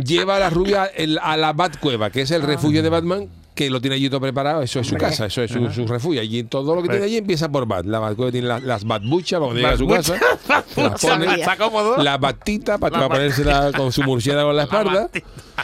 lleva 0.05 0.37
a 0.37 0.41
la 0.41 0.51
rubia 0.51 0.87
el- 0.87 1.19
a 1.23 1.37
la 1.37 1.53
Batcueva, 1.53 2.11
que 2.11 2.23
es 2.23 2.31
el 2.31 2.43
refugio 2.43 2.83
de 2.83 2.89
Batman, 2.89 3.29
que 3.55 3.71
lo 3.71 3.81
tiene 3.81 3.97
allí 3.97 4.09
todo 4.11 4.21
preparado, 4.21 4.63
eso 4.63 4.81
es 4.81 4.87
su 4.89 4.95
Hombre. 4.95 5.09
casa, 5.09 5.27
eso 5.27 5.43
es 5.43 5.51
su, 5.51 5.71
su 5.73 5.87
refugio. 5.87 6.21
Allí 6.21 6.43
todo 6.45 6.75
lo 6.75 6.83
que 6.83 6.89
tiene 6.89 7.05
allí 7.05 7.17
empieza 7.19 7.49
por 7.49 7.67
Bat. 7.67 7.85
La 7.87 7.99
Batcueva 8.01 8.33
tiene 8.33 8.49
las, 8.49 8.63
las 8.63 8.85
Batbuchas, 8.85 9.39
cuando 9.39 9.57
llega 9.57 9.71
a 9.71 9.77
su 9.77 9.87
casa, 9.87 10.17
las 10.49 10.65
pone, 10.75 10.99
Sabía. 10.99 11.35
Está 11.37 11.57
cómodo. 11.57 11.97
la 12.03 12.19
batita 12.19 12.79
para, 12.79 12.97
La 12.99 13.03
para 13.09 13.15
ponérsela 13.21 13.71
con 13.77 13.93
su 13.93 14.03
murciélago 14.03 14.51
en 14.51 14.57
la 14.57 14.63
espalda. 14.65 15.09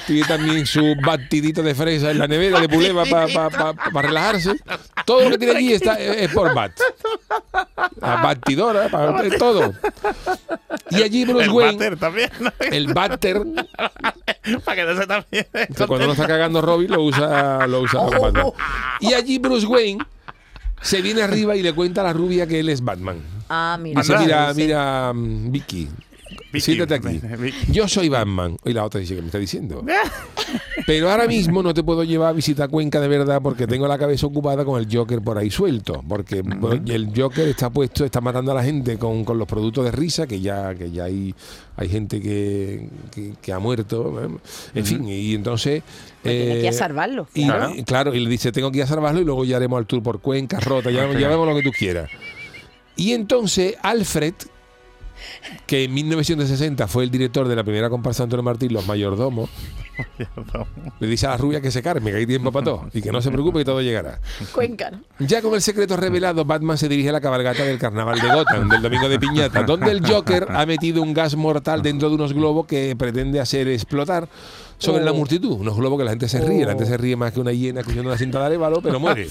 Tiene 0.06 0.26
también 0.26 0.66
su 0.66 0.94
batidito 1.04 1.62
de 1.62 1.74
fresa 1.74 2.12
en 2.12 2.18
la 2.18 2.28
nevera 2.28 2.60
de 2.60 2.68
puleva 2.68 3.04
para 3.04 3.74
relajarse. 4.02 4.54
Todo 5.04 5.24
lo 5.24 5.30
que 5.30 5.38
tiene 5.38 5.56
allí 5.58 5.72
está, 5.72 5.98
es 5.98 6.30
por 6.32 6.54
bat. 6.54 6.70
La 8.00 8.16
batidora, 8.22 8.88
pa- 8.88 9.22
todo. 9.38 9.72
Y 10.90 11.02
allí 11.02 11.24
Bruce 11.24 11.44
El 11.44 11.50
Wayne, 11.50 11.72
váter 11.76 11.96
también. 11.98 12.30
¿no? 12.38 12.50
el 12.70 12.94
batter, 12.94 13.42
Para 14.64 14.76
que 14.76 14.84
no 14.94 15.00
se 15.00 15.06
también. 15.06 15.46
cuando 15.86 16.06
lo 16.06 16.12
está 16.12 16.26
cagando 16.26 16.60
Robin, 16.62 16.90
lo 16.90 17.02
usa, 17.02 17.66
lo 17.66 17.79
Batman. 17.92 18.52
Y 19.00 19.12
allí 19.14 19.38
Bruce 19.38 19.66
Wayne 19.66 20.04
se 20.82 21.02
viene 21.02 21.22
arriba 21.22 21.56
y 21.56 21.62
le 21.62 21.72
cuenta 21.74 22.00
a 22.00 22.04
la 22.04 22.12
rubia 22.12 22.46
que 22.46 22.60
él 22.60 22.68
es 22.68 22.82
Batman. 22.82 23.18
Ah, 23.48 23.78
mira. 23.80 24.00
Dice, 24.00 24.16
mira, 24.18 24.54
Sí. 24.54 24.62
mira, 24.62 25.12
mm, 25.12 25.50
Vicky, 25.52 25.88
Vicky. 26.52 26.60
siéntate 26.60 26.94
aquí. 26.94 27.20
Vicky. 27.38 27.72
Yo 27.72 27.88
soy 27.88 28.08
Batman. 28.08 28.56
Y 28.64 28.72
la 28.72 28.84
otra 28.84 29.00
dice, 29.00 29.14
¿qué 29.16 29.20
me 29.22 29.26
está 29.26 29.38
diciendo? 29.38 29.84
Pero 30.90 31.08
ahora 31.08 31.28
mismo 31.28 31.62
no 31.62 31.72
te 31.72 31.84
puedo 31.84 32.02
llevar 32.02 32.30
a 32.30 32.32
visitar 32.32 32.68
Cuenca 32.68 33.00
de 33.00 33.06
verdad 33.06 33.40
porque 33.40 33.68
tengo 33.68 33.86
la 33.86 33.96
cabeza 33.96 34.26
ocupada 34.26 34.64
con 34.64 34.80
el 34.80 34.88
Joker 34.92 35.22
por 35.22 35.38
ahí 35.38 35.48
suelto. 35.48 36.02
Porque 36.08 36.42
el 36.88 37.12
Joker 37.16 37.46
está 37.46 37.70
puesto, 37.70 38.04
está 38.04 38.20
matando 38.20 38.50
a 38.50 38.56
la 38.56 38.64
gente 38.64 38.98
con, 38.98 39.24
con 39.24 39.38
los 39.38 39.46
productos 39.46 39.84
de 39.84 39.92
risa, 39.92 40.26
que 40.26 40.40
ya, 40.40 40.74
que 40.74 40.90
ya 40.90 41.04
hay, 41.04 41.32
hay 41.76 41.88
gente 41.88 42.20
que, 42.20 42.88
que, 43.12 43.34
que 43.40 43.52
ha 43.52 43.60
muerto. 43.60 44.20
¿eh? 44.20 44.36
En 44.74 44.84
fin, 44.84 45.08
y 45.08 45.32
entonces... 45.32 45.84
Pues 46.22 46.34
tiene 46.34 46.54
que 46.54 46.60
ir 46.62 46.66
a 46.66 46.70
eh, 46.70 46.72
salvarlo. 46.72 47.28
y, 47.34 47.44
Claro. 47.44 47.72
y 47.72 47.84
claro, 47.84 48.12
y 48.12 48.18
le 48.18 48.28
dice, 48.28 48.50
tengo 48.50 48.72
que 48.72 48.78
ir 48.78 48.82
a 48.84 48.88
salvarlo 48.88 49.20
y 49.20 49.24
luego 49.24 49.44
ya 49.44 49.58
haremos 49.58 49.78
el 49.78 49.86
tour 49.86 50.02
por 50.02 50.20
Cuenca, 50.20 50.58
Rota, 50.58 50.90
ya, 50.90 51.06
ya 51.16 51.28
vemos 51.28 51.46
lo 51.46 51.54
que 51.54 51.62
tú 51.62 51.70
quieras. 51.70 52.10
Y 52.96 53.12
entonces 53.12 53.76
Alfred, 53.80 54.34
que 55.66 55.84
en 55.84 55.94
1960 55.94 56.86
fue 56.88 57.04
el 57.04 57.10
director 57.10 57.46
de 57.48 57.56
la 57.56 57.64
primera 57.64 57.88
comparsa 57.90 58.22
de 58.22 58.24
Antonio 58.24 58.42
Martín, 58.42 58.72
Los 58.72 58.86
Mayordomos, 58.86 59.50
le 60.98 61.06
dice 61.06 61.26
a 61.26 61.30
la 61.30 61.36
rubia 61.36 61.60
que 61.60 61.70
se 61.70 61.82
carme, 61.82 62.10
que 62.10 62.16
hay 62.18 62.26
tiempo 62.26 62.50
para 62.52 62.64
todo, 62.64 62.88
y 62.92 63.02
que 63.02 63.12
no 63.12 63.20
se 63.20 63.30
preocupe 63.30 63.58
que 63.60 63.64
todo 63.64 63.80
llegará. 63.82 64.20
Cuenca. 64.52 64.90
Ya 65.18 65.42
con 65.42 65.54
el 65.54 65.62
secreto 65.62 65.96
revelado, 65.96 66.44
Batman 66.44 66.78
se 66.78 66.88
dirige 66.88 67.10
a 67.10 67.12
la 67.12 67.20
cabalgata 67.20 67.64
del 67.64 67.78
carnaval 67.78 68.18
de 68.20 68.28
Gotham, 68.28 68.68
del 68.68 68.82
domingo 68.82 69.08
de 69.08 69.18
piñata, 69.18 69.62
donde 69.62 69.90
el 69.90 70.06
Joker 70.06 70.46
ha 70.50 70.64
metido 70.66 71.02
un 71.02 71.12
gas 71.12 71.36
mortal 71.36 71.82
dentro 71.82 72.08
de 72.08 72.14
unos 72.14 72.32
globos 72.32 72.66
que 72.66 72.94
pretende 72.96 73.40
hacer 73.40 73.68
explotar 73.68 74.28
sobre 74.78 75.02
Oh. 75.02 75.04
la 75.04 75.12
multitud. 75.12 75.60
Unos 75.60 75.76
globos 75.76 75.98
que 75.98 76.04
la 76.04 76.10
gente 76.12 76.26
se 76.28 76.40
ríe, 76.40 76.64
la 76.64 76.70
gente 76.72 76.86
se 76.86 76.96
ríe 76.96 77.14
más 77.14 77.32
que 77.32 77.40
una 77.40 77.52
hiena 77.52 77.80
escuchando 77.80 78.08
una 78.08 78.16
cinta 78.18 78.40
de 78.40 78.46
arévalo, 78.46 78.80
pero 78.80 78.98
muere. 78.98 79.26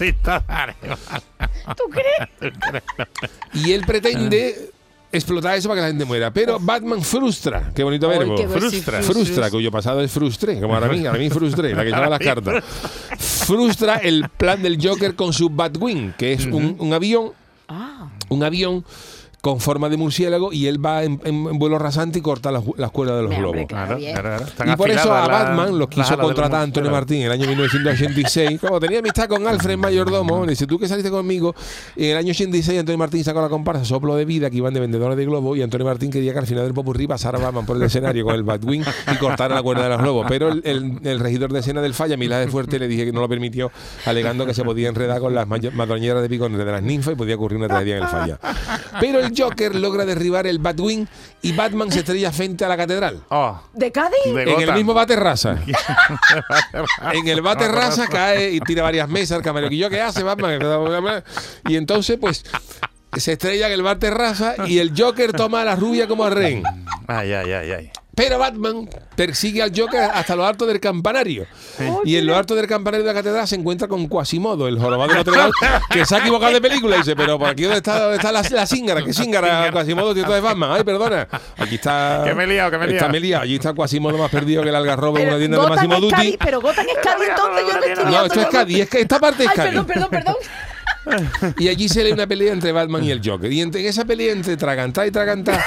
¿Tú 1.76 1.84
crees? 1.90 2.54
Y 3.56 3.72
él 3.72 3.82
pretende 3.86 4.70
explotar 5.12 5.58
eso 5.58 5.68
para 5.68 5.80
que 5.80 5.84
la 5.84 5.88
gente 5.90 6.06
muera. 6.06 6.32
Pero 6.32 6.60
Batman 6.60 7.02
frustra, 7.02 7.72
qué 7.74 7.84
bonito 7.84 8.08
verbo. 8.08 8.36
qué 8.36 8.48
Frustra. 8.48 9.02
Frustra, 9.02 9.50
cuyo 9.50 9.72
pasado 9.72 10.02
es 10.02 10.12
frustré, 10.12 10.60
como 10.60 10.76
ahora 10.76 10.88
mí, 10.88 11.06
ahora 11.06 11.20
mí 11.20 11.30
frustré, 11.30 11.74
la 11.74 11.84
que 11.84 11.90
llama 11.92 12.10
las 12.10 12.20
cartas. 12.20 12.64
Frustra 13.18 13.98
el 13.98 14.28
plan 14.30 14.62
del 14.62 14.78
Joker 14.82 15.16
con 15.16 15.34
su 15.34 15.50
Batwing, 15.50 16.14
que 16.18 16.34
es 16.34 16.46
un, 16.46 16.76
un 16.80 16.94
avión, 16.94 17.32
Ah, 17.72 18.10
un 18.30 18.44
avión 18.44 18.84
con 19.42 19.60
forma 19.60 19.88
de 19.90 19.96
murciélago 19.98 20.52
y 20.52 20.68
él 20.68 20.84
va 20.84 21.04
en, 21.04 21.20
en- 21.24 21.48
en 21.48 21.60
vuelo 21.60 21.80
rasante 21.80 22.20
y 22.20 22.22
corta 22.22 22.52
las, 22.52 22.64
las 22.78 22.92
cuerdas 22.92 23.16
de 23.18 23.22
los 23.24 23.30
Mira, 23.30 23.42
globos. 23.42 23.66
Claro, 23.68 23.98
Y 24.00 24.76
por 24.76 24.90
eso 24.90 25.14
a 25.14 25.28
Batman 25.28 25.72
lo 25.74 25.80
las 25.80 25.88
quiso 25.88 26.16
los 26.18 26.26
contratar 26.26 26.62
Antonio 26.62 26.90
murciélagos. 26.90 26.92
Martín 26.92 27.18
en 27.18 27.26
el 27.28 27.32
año 27.32 27.48
1986. 27.48 28.60
Como 28.62 28.80
tenía 28.80 29.00
amistad 29.00 29.28
con 29.28 29.48
Alfred 29.48 29.78
Mayordomo, 29.78 30.44
le 30.46 30.52
dice, 30.52 30.68
tú 30.68 30.78
que 30.78 30.88
saliste 30.88 31.10
conmigo. 31.10 31.56
Y 31.96 32.06
en 32.06 32.12
el 32.12 32.18
año 32.18 32.32
86 32.32 32.80
Antonio 32.80 32.98
Martín 32.98 33.24
sacó 33.24 33.42
la 33.42 33.50
comparsa 33.50 33.86
Soplo 33.86 34.16
de 34.16 34.26
Vida, 34.26 34.50
que 34.50 34.58
iban 34.58 34.74
de 34.74 34.80
vendedores 34.80 35.18
de 35.18 35.26
globos, 35.26 35.58
y 35.58 35.62
Antonio 35.62 35.86
Martín 35.86 36.12
quería 36.12 36.34
que 36.34 36.40
al 36.40 36.48
final 36.48 36.64
del 36.66 36.74
popurrí 36.74 37.08
pasara 37.08 37.40
Batman 37.40 37.66
por 37.66 37.78
el 37.78 37.84
escenario 37.84 38.26
con 38.26 38.36
el 38.36 38.44
Batwing 38.44 38.84
y 39.14 39.16
cortara 39.18 39.56
la 39.56 39.64
cuerda 39.64 39.84
de 39.84 39.90
los 39.90 40.02
globos. 40.02 40.26
Pero 40.28 40.50
el, 40.50 40.62
el- 40.66 41.00
el 41.04 41.20
regidor 41.20 41.52
de 41.54 41.60
escena 41.60 41.82
del 41.82 41.94
falla, 41.94 42.18
Milán 42.18 42.46
de 42.46 42.52
Fuerte, 42.52 42.78
le 42.80 42.88
dije 42.88 43.06
que 43.06 43.12
no 43.14 43.22
lo 43.22 43.30
permitió, 43.30 43.72
alegando 44.06 44.46
que 44.46 44.54
se 44.54 44.64
podía 44.64 44.90
enredar 44.90 45.20
con 45.20 45.34
las 45.34 45.48
madroñeras 45.48 46.22
de 46.22 46.30
picones 46.30 46.58
de 46.58 46.66
las 46.66 46.84
ninfas 46.84 47.14
y 47.14 47.16
podía 47.16 47.36
ocurrir 47.36 47.58
una 47.58 47.68
tragedia 47.68 47.98
en 47.98 48.04
el 48.04 48.10
falla. 48.10 48.40
Pero 49.00 49.20
el 49.20 49.29
Joker 49.36 49.76
logra 49.76 50.06
derribar 50.06 50.48
el 50.48 50.60
Batwing 50.60 51.08
y 51.42 51.52
Batman 51.54 51.92
se 51.92 52.00
estrella 52.00 52.32
frente 52.32 52.66
a 52.66 52.68
la 52.68 52.78
catedral. 52.78 53.24
Oh, 53.30 53.62
¿De 53.74 53.92
Cádiz? 53.92 54.18
de 54.26 54.44
En 54.44 54.62
el 54.62 54.74
mismo 54.74 54.94
Baterraza. 55.00 55.58
en 57.14 57.28
el 57.28 57.42
Baterraza 57.42 58.08
cae 58.08 58.52
y 58.52 58.60
tira 58.62 58.84
varias 58.84 59.10
mesas. 59.10 59.38
El 59.38 59.44
camalequillo 59.44 59.90
que 59.90 60.02
hace 60.02 60.24
Batman. 60.24 60.60
Y 61.68 61.76
entonces, 61.76 62.18
pues, 62.20 62.44
se 63.16 63.34
estrella 63.34 63.68
en 63.68 63.74
el 63.74 63.82
Baterraza 63.84 64.56
y 64.68 64.80
el 64.80 64.94
Joker 64.98 65.34
toma 65.34 65.62
a 65.62 65.66
la 65.66 65.76
rubia 65.76 66.08
como 66.08 66.24
a 66.26 66.30
rehén. 66.30 66.64
Ay, 67.08 67.34
ay, 67.34 67.52
ay, 67.52 67.72
ay. 67.72 67.92
Pero 68.20 68.38
Batman 68.38 68.90
persigue 69.16 69.64
al 69.64 69.72
Joker 69.74 70.02
hasta 70.02 70.36
lo 70.36 70.46
alto 70.46 70.66
del 70.66 70.80
campanario. 70.82 71.48
Y 72.04 72.18
en 72.18 72.26
lo 72.28 72.36
alto 72.36 72.54
del 72.54 72.68
campanario 72.68 73.06
de 73.06 73.14
la 73.14 73.18
catedral 73.18 73.48
se 73.48 73.56
encuentra 73.56 73.88
con 73.88 74.08
Quasimodo, 74.10 74.68
el 74.68 74.78
jorobado 74.78 75.10
de 75.10 75.16
Notre 75.20 75.38
Dame, 75.38 75.52
que 75.90 76.06
se 76.06 76.16
ha 76.16 76.20
equivocado 76.20 76.52
de 76.52 76.60
película. 76.60 76.98
Y 76.98 77.00
dice, 77.00 77.16
pero 77.16 77.40
por 77.40 77.48
aquí 77.48 77.64
dónde 77.64 77.78
está, 77.78 77.98
dónde 78.02 78.18
está 78.18 78.34
la, 78.34 78.42
la 78.42 78.68
cíngara, 78.68 79.02
¿qué 79.04 79.14
cíngara? 79.14 79.72
Quasimodo, 79.72 80.14
tío, 80.14 80.26
de 80.30 80.40
Batman. 80.42 80.72
Ay, 80.74 80.84
perdona. 80.84 81.28
Aquí 81.58 81.76
está. 81.76 82.24
Que 82.26 82.34
me 82.36 82.44
he 82.44 82.48
liado, 82.48 82.72
que 82.72 82.78
me 82.78 82.86
he 82.86 82.88
Está 82.90 82.98
liado. 83.06 83.12
me 83.14 83.18
he 83.20 83.22
liado. 83.22 83.44
Allí 83.44 83.56
está 83.56 83.74
Quasimodo 83.74 84.18
más 84.18 84.30
perdido 84.30 84.64
que 84.64 84.70
el 84.70 84.76
algarrobo 84.76 85.18
en 85.18 85.30
una 85.30 85.38
tienda 85.38 85.62
de 85.62 85.70
Máximo 85.70 86.00
Duty. 86.02 86.14
Cádiz, 86.16 86.38
pero 86.44 86.60
Gotham 86.62 86.86
es 86.90 86.98
Cádiz, 87.02 87.30
entonces 87.30 87.66
yo 87.68 87.80
no 87.80 87.86
estoy 87.86 88.06
No, 88.06 88.26
esto 88.26 88.42
es 88.42 88.48
Cádiz, 88.48 88.80
es 88.82 88.90
que 88.90 89.00
esta 89.00 89.20
parte 89.20 89.44
es 89.44 89.50
Ay, 89.50 89.56
Cádiz. 89.56 89.70
perdón, 89.72 89.86
perdón, 89.86 90.10
perdón. 90.10 90.36
Y 91.58 91.70
allí 91.70 91.88
se 91.90 92.04
lee 92.04 92.12
una 92.12 92.28
pelea 92.28 92.52
entre 92.52 92.72
Batman 92.74 93.04
y 93.04 93.12
el 93.12 93.22
Joker. 93.24 93.52
Y 93.52 93.62
entre- 93.62 93.82
en 93.82 93.88
esa 93.88 94.04
pelea 94.06 94.34
entre 94.34 94.58
Tragantá 94.58 95.08
y 95.08 95.12
Tragantá, 95.12 95.64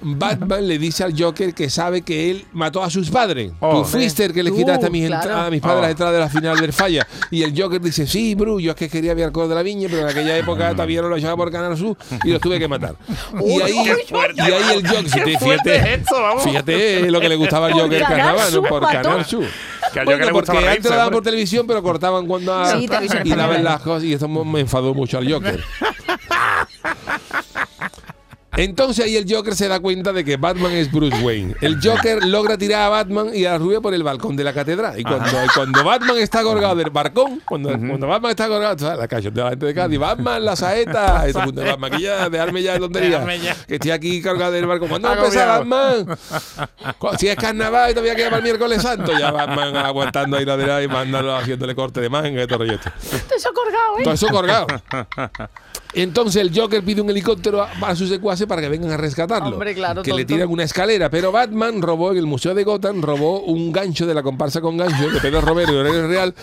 Batman 0.00 0.66
le 0.68 0.78
dice 0.78 1.04
al 1.04 1.14
Joker 1.20 1.54
que 1.54 1.68
sabe 1.70 2.02
que 2.02 2.30
él 2.30 2.44
mató 2.52 2.82
a 2.82 2.90
sus 2.90 3.10
padres. 3.10 3.52
Oh. 3.60 3.78
Tú 3.82 3.84
fuiste 3.88 4.24
el 4.24 4.32
que 4.32 4.42
le 4.42 4.52
quitaste 4.52 4.86
a 4.86 4.90
mis, 4.90 5.06
claro. 5.06 5.22
entra- 5.28 5.46
a 5.46 5.50
mis 5.50 5.60
padres 5.60 5.78
Oh. 5.78 5.82
las 5.82 5.90
entradas 5.90 6.14
de 6.14 6.20
la 6.20 6.28
final 6.28 6.60
del 6.60 6.72
falla. 6.72 7.06
Y 7.30 7.42
el 7.42 7.60
Joker 7.60 7.80
dice, 7.80 8.06
sí, 8.06 8.34
Bru, 8.34 8.60
yo 8.60 8.70
es 8.72 8.76
que 8.76 8.88
quería 8.88 9.14
ver 9.14 9.24
alcohol 9.26 9.48
de 9.48 9.54
la 9.54 9.62
viña, 9.62 9.88
pero 9.90 10.02
en 10.02 10.08
aquella 10.08 10.36
época 10.36 10.70
todavía 10.72 11.02
no 11.02 11.08
lo 11.08 11.16
echaba 11.16 11.36
por 11.36 11.50
Canal 11.50 11.76
Sur 11.76 11.96
y 12.24 12.30
los 12.30 12.40
tuve 12.40 12.58
que 12.58 12.68
matar. 12.68 12.94
Y 13.44 13.60
ahí, 13.60 13.74
y 14.36 14.40
ahí 14.40 14.78
el 14.78 14.86
Joker, 14.88 15.38
fíjate, 15.38 15.94
es 15.94 16.00
fíjate 16.44 17.10
lo 17.10 17.20
que 17.20 17.28
le 17.28 17.36
gustaba 17.36 17.66
al 17.66 17.72
Joker 17.72 18.02
Carnaval, 18.02 18.50
Sur 18.50 18.68
por. 18.68 18.82
Canal 18.82 19.24
Sur. 19.24 19.44
Que 19.92 20.00
al 20.00 20.04
Bueno, 20.04 20.24
le 20.26 20.32
porque 20.32 20.58
antes 20.58 20.84
lo 20.84 20.96
daban 20.96 21.12
por 21.12 21.22
televisión, 21.22 21.66
pero 21.66 21.82
cortaban 21.82 22.26
cuando, 22.26 22.54
a- 22.54 22.78
Sí, 22.78 22.86
televisión 22.86 23.22
y 23.26 23.30
daban 23.30 23.64
las 23.64 23.80
cosas 23.80 24.04
y 24.04 24.12
esto 24.12 24.28
me 24.28 24.60
enfadó 24.60 24.92
mucho 24.94 25.18
al 25.18 25.30
Joker. 25.32 25.62
Entonces 28.58 29.04
ahí 29.04 29.16
el 29.16 29.24
Joker 29.32 29.54
se 29.54 29.68
da 29.68 29.78
cuenta 29.78 30.12
de 30.12 30.24
que 30.24 30.36
Batman 30.36 30.72
es 30.72 30.90
Bruce 30.90 31.16
Wayne. 31.22 31.54
El 31.60 31.78
Joker 31.80 32.24
logra 32.24 32.58
tirar 32.58 32.82
a 32.82 32.88
Batman 32.88 33.30
y 33.32 33.44
a 33.44 33.52
la 33.52 33.58
rubia 33.58 33.80
por 33.80 33.94
el 33.94 34.02
balcón 34.02 34.34
de 34.34 34.42
la 34.42 34.52
catedral. 34.52 34.98
Y 34.98 35.04
cuando, 35.04 35.28
y 35.44 35.48
cuando 35.54 35.84
Batman 35.84 36.18
está 36.18 36.42
colgado 36.42 36.74
del 36.74 36.90
balcón, 36.90 37.40
cuando, 37.44 37.68
cuando 37.68 38.08
Batman 38.08 38.30
está 38.30 38.48
colgado, 38.48 38.96
la 38.96 39.06
calle 39.06 39.30
de 39.30 39.40
la 39.40 39.50
gente 39.50 39.64
de 39.64 39.74
Cádiz, 39.74 40.00
Batman, 40.00 40.44
la 40.44 40.56
saeta, 40.56 41.22
de 41.26 41.32
Batman, 41.32 41.90
que 41.92 42.00
ya, 42.00 42.28
dejarme 42.28 42.60
ya 42.60 42.72
de 42.72 42.80
tontería. 42.80 43.24
Que 43.68 43.76
estoy 43.76 43.92
aquí 43.92 44.20
colgado 44.20 44.50
del 44.50 44.66
balcón. 44.66 44.88
¿Cuándo 44.88 45.06
va 45.06 45.14
a 45.14 45.18
empezar 45.18 45.48
Agobiado. 45.48 46.04
Batman? 46.04 47.16
Si 47.16 47.28
es 47.28 47.36
carnaval 47.36 47.92
y 47.92 47.94
todavía 47.94 48.16
queda 48.16 48.30
para 48.30 48.38
el 48.38 48.42
miércoles 48.42 48.82
santo, 48.82 49.12
ya 49.16 49.30
Batman 49.30 49.76
aguantando 49.76 50.36
ahí 50.36 50.44
la 50.44 50.56
de 50.56 50.82
y 50.82 50.88
mandándolo 50.88 51.36
haciéndole 51.36 51.76
corte 51.76 52.00
de 52.00 52.08
manga 52.08 52.42
y 52.42 52.46
todo 52.48 52.58
rollo 52.58 52.72
este. 52.72 52.90
Eso 53.36 53.52
colgado, 53.52 53.98
¿eh? 54.00 54.02
Todo 54.02 54.14
eso 54.14 54.26
colgado. 54.26 54.66
Entonces 55.94 56.42
el 56.42 56.52
Joker 56.54 56.84
pide 56.84 57.00
un 57.00 57.08
helicóptero 57.08 57.62
a, 57.62 57.70
a 57.82 57.96
sus 57.96 58.08
secuaces 58.08 58.46
para 58.48 58.62
que 58.62 58.68
vengan 58.68 58.90
a 58.90 58.96
rescatarlo. 58.96 59.50
Hombre, 59.50 59.74
claro, 59.74 60.02
que 60.02 60.10
le 60.12 60.22
tonto. 60.24 60.34
tiran 60.34 60.48
una 60.48 60.64
escalera. 60.64 61.10
Pero 61.10 61.30
Batman 61.30 61.80
robó 61.82 62.10
en 62.12 62.18
el 62.18 62.26
Museo 62.26 62.54
de 62.54 62.64
Gotham, 62.64 63.02
robó 63.02 63.40
un 63.42 63.70
gancho 63.72 64.06
de 64.06 64.14
la 64.14 64.22
comparsa 64.22 64.60
con 64.60 64.76
gancho 64.76 65.08
de 65.10 65.20
Pedro 65.20 65.40
Romero 65.40 65.72
y 65.72 65.76
Aurelio 65.76 66.08
Real. 66.08 66.34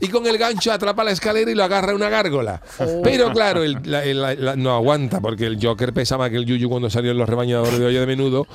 Y 0.00 0.08
con 0.08 0.26
el 0.26 0.38
gancho 0.38 0.72
atrapa 0.72 1.02
la 1.04 1.10
escalera 1.12 1.50
y 1.50 1.54
lo 1.54 1.64
agarra 1.64 1.92
a 1.92 1.94
una 1.94 2.08
gárgola. 2.08 2.60
Oh. 2.78 3.00
Pero 3.02 3.32
claro, 3.32 3.62
el- 3.64 3.78
la- 3.84 4.04
el- 4.04 4.20
la- 4.20 4.34
la- 4.34 4.56
no 4.56 4.74
aguanta 4.74 5.20
porque 5.20 5.46
el 5.46 5.58
Joker 5.60 5.92
pesa 5.92 6.18
más 6.18 6.30
que 6.30 6.36
el 6.36 6.44
Yuyu 6.46 6.68
cuando 6.68 6.90
salió 6.90 7.10
en 7.12 7.18
los 7.18 7.28
rebañadores 7.28 7.78
de 7.78 7.86
olla 7.86 8.00
de 8.00 8.06
menudo. 8.06 8.46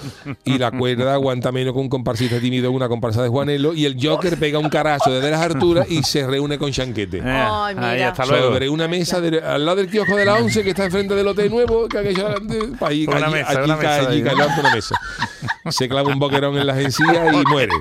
Y 0.45 0.57
la 0.57 0.71
cuerda 0.71 1.13
aguanta 1.13 1.51
menos 1.51 1.73
que 1.73 1.79
un 1.79 1.89
comparsista 1.89 2.39
tímido, 2.39 2.71
una 2.71 2.87
comparsa 2.87 3.23
de 3.23 3.29
Juanelo. 3.29 3.73
Y 3.73 3.85
el 3.85 3.97
Joker 4.01 4.37
pega 4.37 4.59
un 4.59 4.69
carazo 4.69 5.11
desde 5.11 5.31
las 5.31 5.41
alturas 5.41 5.89
y 5.89 6.03
se 6.03 6.25
reúne 6.27 6.57
con 6.57 6.71
Chanquete 6.71 7.17
Eh, 7.17 7.21
Ay, 7.25 7.75
ahí, 7.77 7.95
mira. 7.95 8.09
hasta 8.09 8.25
luego. 8.25 8.47
sobre 8.53 8.69
una 8.69 8.87
mesa 8.87 9.19
de- 9.21 9.39
al 9.39 9.65
lado 9.65 9.77
del 9.77 9.89
kiosco 9.89 10.15
de 10.15 10.25
la 10.25 10.35
11 10.35 10.63
que 10.63 10.69
está 10.71 10.85
enfrente 10.85 11.15
del 11.15 11.27
hotel 11.27 11.49
nuevo 11.49 11.87
que 11.87 11.97
aquello 11.97 12.29
de- 12.41 12.69
Una 13.08 13.18
allí, 13.18 13.34
mesa, 13.34 13.50
allí 13.50 13.60
una 13.63 13.77
cae, 13.77 13.98
mesa 13.98 14.10
allí 14.10 14.18
ahí. 14.18 14.24
cae, 14.24 14.36
levanta 14.36 14.60
una 14.62 14.75
mesa. 14.75 14.96
Se 15.70 15.88
clava 15.89 16.10
un 16.10 16.20
boquerón 16.20 16.58
en 16.58 16.68
las 16.68 16.77
encías 16.77 17.34
y 17.34 17.44
muere. 17.50 17.74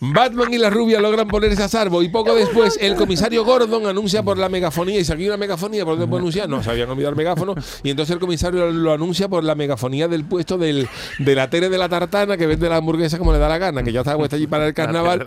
Batman 0.00 0.52
y 0.52 0.58
la 0.58 0.70
rubia 0.70 1.00
logran 1.00 1.28
ponerse 1.28 1.62
a 1.62 1.68
salvo 1.68 2.02
y 2.02 2.08
poco 2.08 2.34
después 2.34 2.78
el 2.80 2.96
comisario 2.96 3.44
Gordon 3.44 3.86
anuncia 3.86 4.22
por 4.22 4.38
la 4.38 4.48
megafonía. 4.48 4.98
Y 4.98 5.04
si 5.04 5.12
aquí 5.12 5.22
hay 5.22 5.28
una 5.28 5.36
megafonía 5.36 5.84
por 5.84 5.94
dónde 5.94 6.08
puedo 6.08 6.20
anunciar 6.20 6.48
no 6.48 6.62
se 6.62 6.70
habían 6.70 6.90
olvidado 6.90 7.10
el 7.10 7.16
megáfono. 7.16 7.54
Y 7.82 7.90
entonces 7.90 8.12
el 8.12 8.20
comisario 8.20 8.70
lo 8.70 8.92
anuncia 8.92 9.28
por 9.28 9.44
la 9.44 9.54
megafonía 9.54 10.08
del 10.08 10.24
puesto 10.24 10.58
del, 10.58 10.88
de 11.18 11.34
la 11.34 11.48
Tere 11.48 11.68
de 11.68 11.78
la 11.78 11.88
Tartana 11.88 12.36
que 12.36 12.46
vende 12.46 12.68
la 12.68 12.76
hamburguesa 12.76 13.18
como 13.18 13.32
le 13.32 13.38
da 13.38 13.48
la 13.48 13.58
gana 13.58 13.82
que 13.82 13.92
ya 13.92 14.00
está 14.00 14.16
puesta 14.16 14.36
allí 14.36 14.46
para 14.46 14.66
el 14.66 14.74
carnaval 14.74 15.26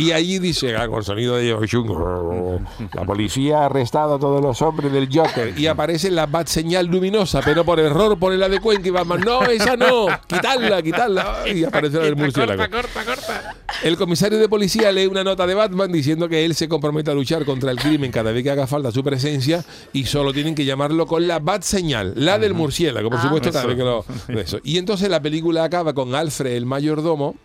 Y 0.00 0.12
allí 0.12 0.38
dice, 0.38 0.76
ah, 0.76 0.88
con 0.88 1.04
sonido 1.04 1.36
de 1.36 1.54
chungo, 1.66 2.60
la 2.94 3.04
policía 3.04 3.58
ha 3.62 3.66
arrestado 3.66 4.14
a 4.14 4.18
todos 4.18 4.40
los 4.42 4.60
hombres 4.62 4.92
del 4.92 5.08
Joker 5.12 5.52
y 5.58 5.66
aparece 5.66 6.10
la 6.10 6.26
bat 6.26 6.46
señal 6.46 6.86
luminosa, 6.86 7.40
pero 7.44 7.64
por 7.64 7.78
error 7.80 8.18
pone 8.18 8.36
la 8.36 8.48
de 8.48 8.60
Cuenca 8.60 8.88
y 8.88 8.90
Batman, 8.90 9.20
no, 9.24 9.42
esa 9.42 9.76
no, 9.76 10.06
quitarla, 10.26 10.82
quitarla. 10.82 11.40
Y 11.54 11.64
aparece 11.64 11.98
la 11.98 12.04
del 12.04 12.16
murciélago. 12.16 12.58
Corta, 12.70 13.04
corta, 13.04 13.04
corta. 13.04 13.54
El 13.82 13.96
comisario 13.96 14.38
de 14.38 14.48
policía 14.48 14.90
lee 14.92 15.06
una 15.06 15.22
nota 15.24 15.46
de 15.46 15.54
Batman 15.54 15.90
diciendo 15.92 16.28
que 16.28 16.44
él 16.44 16.54
se 16.54 16.68
compromete 16.68 17.10
a 17.10 17.14
luchar 17.14 17.44
contra 17.44 17.70
el 17.70 17.78
crimen 17.78 18.10
cada 18.10 18.32
vez 18.32 18.42
que 18.42 18.50
haga 18.50 18.66
falta 18.66 18.90
su 18.92 19.02
presencia 19.04 19.64
y 19.92 20.04
solo 20.04 20.32
tienen 20.32 20.54
que 20.54 20.64
llamarlo 20.64 21.06
con 21.06 21.26
la 21.28 21.38
bat 21.38 21.62
señal, 21.62 22.12
la 22.16 22.38
del 22.38 22.54
murciélago, 22.54 23.10
por 23.10 23.18
Ah. 23.18 23.22
supuesto, 23.22 23.50
cada 23.52 23.60
Eso. 23.60 23.68
vez 23.68 23.76
que 23.76 23.84
lo. 23.84 24.40
eso. 24.40 24.58
Y 24.64 24.78
entonces 24.78 25.08
la 25.10 25.20
película 25.20 25.64
acaba 25.64 25.92
con 25.92 26.14
Alfred, 26.14 26.52
el 26.52 26.66
mayordomo, 26.66 27.36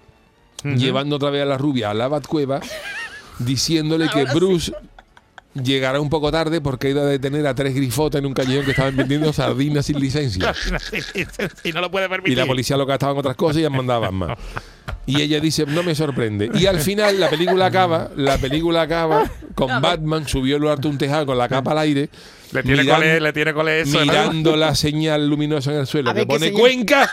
llevando 0.77 1.15
otra 1.17 1.29
vez 1.29 1.41
a 1.43 1.45
la 1.45 1.57
rubia 1.57 1.91
a 1.91 1.93
la 1.93 2.07
Batcueva, 2.07 2.59
diciéndole 3.39 4.09
que 4.09 4.25
Bruce 4.25 4.71
llegará 5.53 6.01
un 6.01 6.09
poco 6.09 6.31
tarde 6.31 6.59
porque 6.59 6.87
ha 6.87 6.89
ido 6.89 7.01
a 7.01 7.05
detener 7.05 7.47
a 7.47 7.55
tres 7.55 7.73
grifotas 7.73 8.19
en 8.19 8.25
un 8.25 8.33
callejón 8.33 8.65
que 8.65 8.71
estaban 8.71 8.95
vendiendo 8.95 9.31
sardinas 9.31 9.85
sin 9.85 9.99
licencia. 9.99 10.53
Y 11.63 11.71
no 11.71 11.81
lo 11.81 11.89
puede 11.89 12.05
Y 12.07 12.09
permitir. 12.09 12.37
la 12.37 12.45
policía 12.45 12.77
lo 12.77 12.85
gastaba 12.85 13.13
en 13.13 13.19
otras 13.19 13.35
cosas 13.35 13.61
y 13.61 13.65
han 13.65 13.71
mandado 13.71 14.11
más. 14.11 14.37
Y 15.05 15.21
ella 15.21 15.39
dice, 15.39 15.65
no 15.65 15.83
me 15.83 15.95
sorprende. 15.95 16.49
Y 16.55 16.65
al 16.65 16.79
final 16.79 17.19
la 17.19 17.29
película 17.29 17.67
acaba, 17.67 18.09
la 18.15 18.37
película 18.37 18.81
acaba 18.81 19.29
con 19.53 19.67
Batman 19.81 20.27
subió 20.27 20.57
el 20.57 20.67
alto 20.67 20.89
un 20.89 20.97
tejado 20.97 21.25
con 21.25 21.37
la 21.37 21.47
capa 21.47 21.71
al 21.71 21.79
aire. 21.79 22.09
Le 22.51 22.63
tiene 22.63 22.83
miran- 22.83 22.95
cole, 22.95 23.19
le 23.19 23.33
tiene 23.33 23.53
cole 23.53 23.81
eso. 23.81 23.97
¿no? 23.99 24.05
mirando 24.05 24.55
la 24.55 24.75
señal 24.75 25.27
luminosa 25.27 25.71
en 25.71 25.79
el 25.79 25.87
suelo 25.87 26.13
qué 26.13 26.25
pone 26.25 26.47
señal. 26.47 26.59
Cuenca 26.59 27.09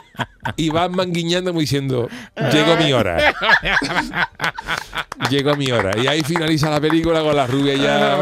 y 0.56 0.68
Batman 0.70 1.12
guiñando 1.12 1.50
como 1.50 1.60
diciendo 1.60 2.08
llegó 2.52 2.76
mi 2.76 2.92
hora 2.92 3.34
llegó 5.30 5.56
mi 5.56 5.72
hora 5.72 5.92
y 5.98 6.06
ahí 6.06 6.22
finaliza 6.22 6.70
la 6.70 6.80
película 6.80 7.20
con 7.22 7.34
la 7.34 7.46
rubia 7.46 7.74
ya 7.74 8.16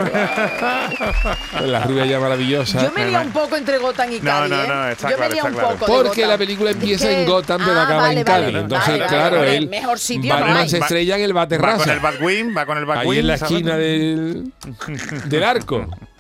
con 1.59 1.73
la 1.73 1.81
rubia 1.83 2.07
ya 2.07 2.21
maravillosa 2.21 2.83
Yo 2.83 2.93
me 2.93 3.07
lía 3.07 3.21
un 3.21 3.31
poco 3.33 3.57
entre 3.57 3.79
Gotham 3.79 4.13
y 4.13 4.19
No, 4.21 4.25
Cádiz, 4.25 4.51
no, 4.51 4.63
¿eh? 4.65 4.69
no, 4.69 4.89
está 4.89 5.11
Yo 5.11 5.17
claro, 5.17 5.29
me 5.29 5.35
lía 5.35 5.45
un 5.45 5.53
claro. 5.53 5.69
poco 5.71 5.87
de 5.87 5.93
porque 6.05 6.21
Gotham. 6.23 6.31
la 6.31 6.39
película 6.39 6.71
empieza 6.71 7.11
en 7.11 7.27
Gotham 7.27 7.61
pero 7.65 7.79
Ah, 7.81 7.83
acaba 7.85 8.03
vale, 8.03 8.19
en 8.21 8.25
Cádiz 8.25 8.47
vale, 8.47 8.59
entonces 8.61 8.89
vale, 8.89 9.07
claro 9.07 9.37
vale, 9.39 9.57
él 9.57 9.69
mejor 9.69 9.99
sitio 9.99 10.33
no 10.33 10.41
Batman 10.41 10.57
hay. 10.63 10.69
se 10.69 10.79
estrella 10.79 11.17
en 11.17 11.23
el 11.23 11.31
Va 11.37 11.41
con 11.47 11.51
Baterraza 11.51 11.93
el 11.93 12.01
Batwing, 12.01 12.57
va 12.57 12.67
con 12.67 12.79
el 12.79 12.85
Batwing. 12.87 13.11
ahí 13.13 13.19
en 13.19 13.27
la 13.27 13.35
esquina 13.35 13.77
del 13.77 14.53
del 15.27 15.45
arco 15.45 15.87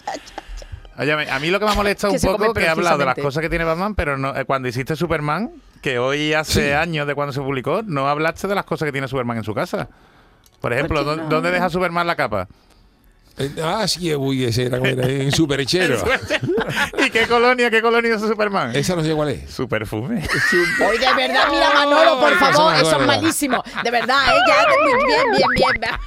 Oye, 0.97 1.13
a 1.13 1.39
mí 1.41 1.51
lo 1.51 1.59
que 1.59 1.65
me 1.65 1.73
ha 1.73 1.75
molestado 1.75 2.13
un 2.13 2.21
poco 2.21 2.55
que 2.55 2.63
he 2.63 2.69
hablado 2.69 2.99
de 2.99 3.05
las 3.05 3.17
cosas 3.17 3.43
que 3.43 3.49
tiene 3.49 3.65
Batman, 3.65 3.95
pero 3.95 4.17
no, 4.17 4.37
eh, 4.37 4.45
cuando 4.45 4.69
hiciste 4.69 4.95
Superman, 4.95 5.51
que 5.83 5.99
hoy 5.99 6.33
hace 6.35 6.75
años 6.75 7.07
de 7.07 7.15
cuando 7.15 7.33
se 7.33 7.41
publicó, 7.41 7.83
no 7.83 8.09
hablaste 8.09 8.47
de 8.47 8.55
las 8.55 8.65
cosas 8.65 8.87
que 8.87 8.93
tiene 8.93 9.09
Superman 9.09 9.39
en 9.39 9.45
su 9.45 9.55
casa. 9.55 9.89
Por 10.61 10.73
ejemplo. 10.73 11.05
¿dónde 11.05 11.51
deja 11.51 11.69
Superman 11.69 12.07
la 12.07 12.17
capa? 12.17 12.49
Eh, 13.37 13.51
Ah, 13.63 13.87
sí, 13.89 14.15
uy, 14.15 14.45
ese 14.45 14.67
era, 14.67 14.79
como 14.79 14.91
era 14.91 15.09
en 15.09 15.33
Superhechero. 15.33 15.97
¿Y 17.05 17.11
qué 17.11 17.27
colonia, 17.27 17.69
qué 17.71 17.83
colonia 17.83 18.15
es 18.15 18.21
Superman? 18.21 18.75
Esa 18.77 18.95
no 18.95 19.03
sé 19.03 19.13
cuál 19.13 19.31
es. 19.31 19.51
Su 19.51 19.69
perfume. 19.69 20.23
Hoy 20.89 20.99
de 20.99 21.15
verdad, 21.17 21.49
mira 21.51 21.71
Manolo, 21.75 22.21
por 22.21 22.35
favor, 22.39 22.75
eso 22.75 23.01
es 23.01 23.07
malísimo. 23.07 23.63
De 23.83 23.91
verdad, 23.91 24.19
¿eh? 24.29 24.39
Ya, 24.49 24.67
bien, 24.85 25.25
bien, 25.57 25.73
bien. 25.81 25.91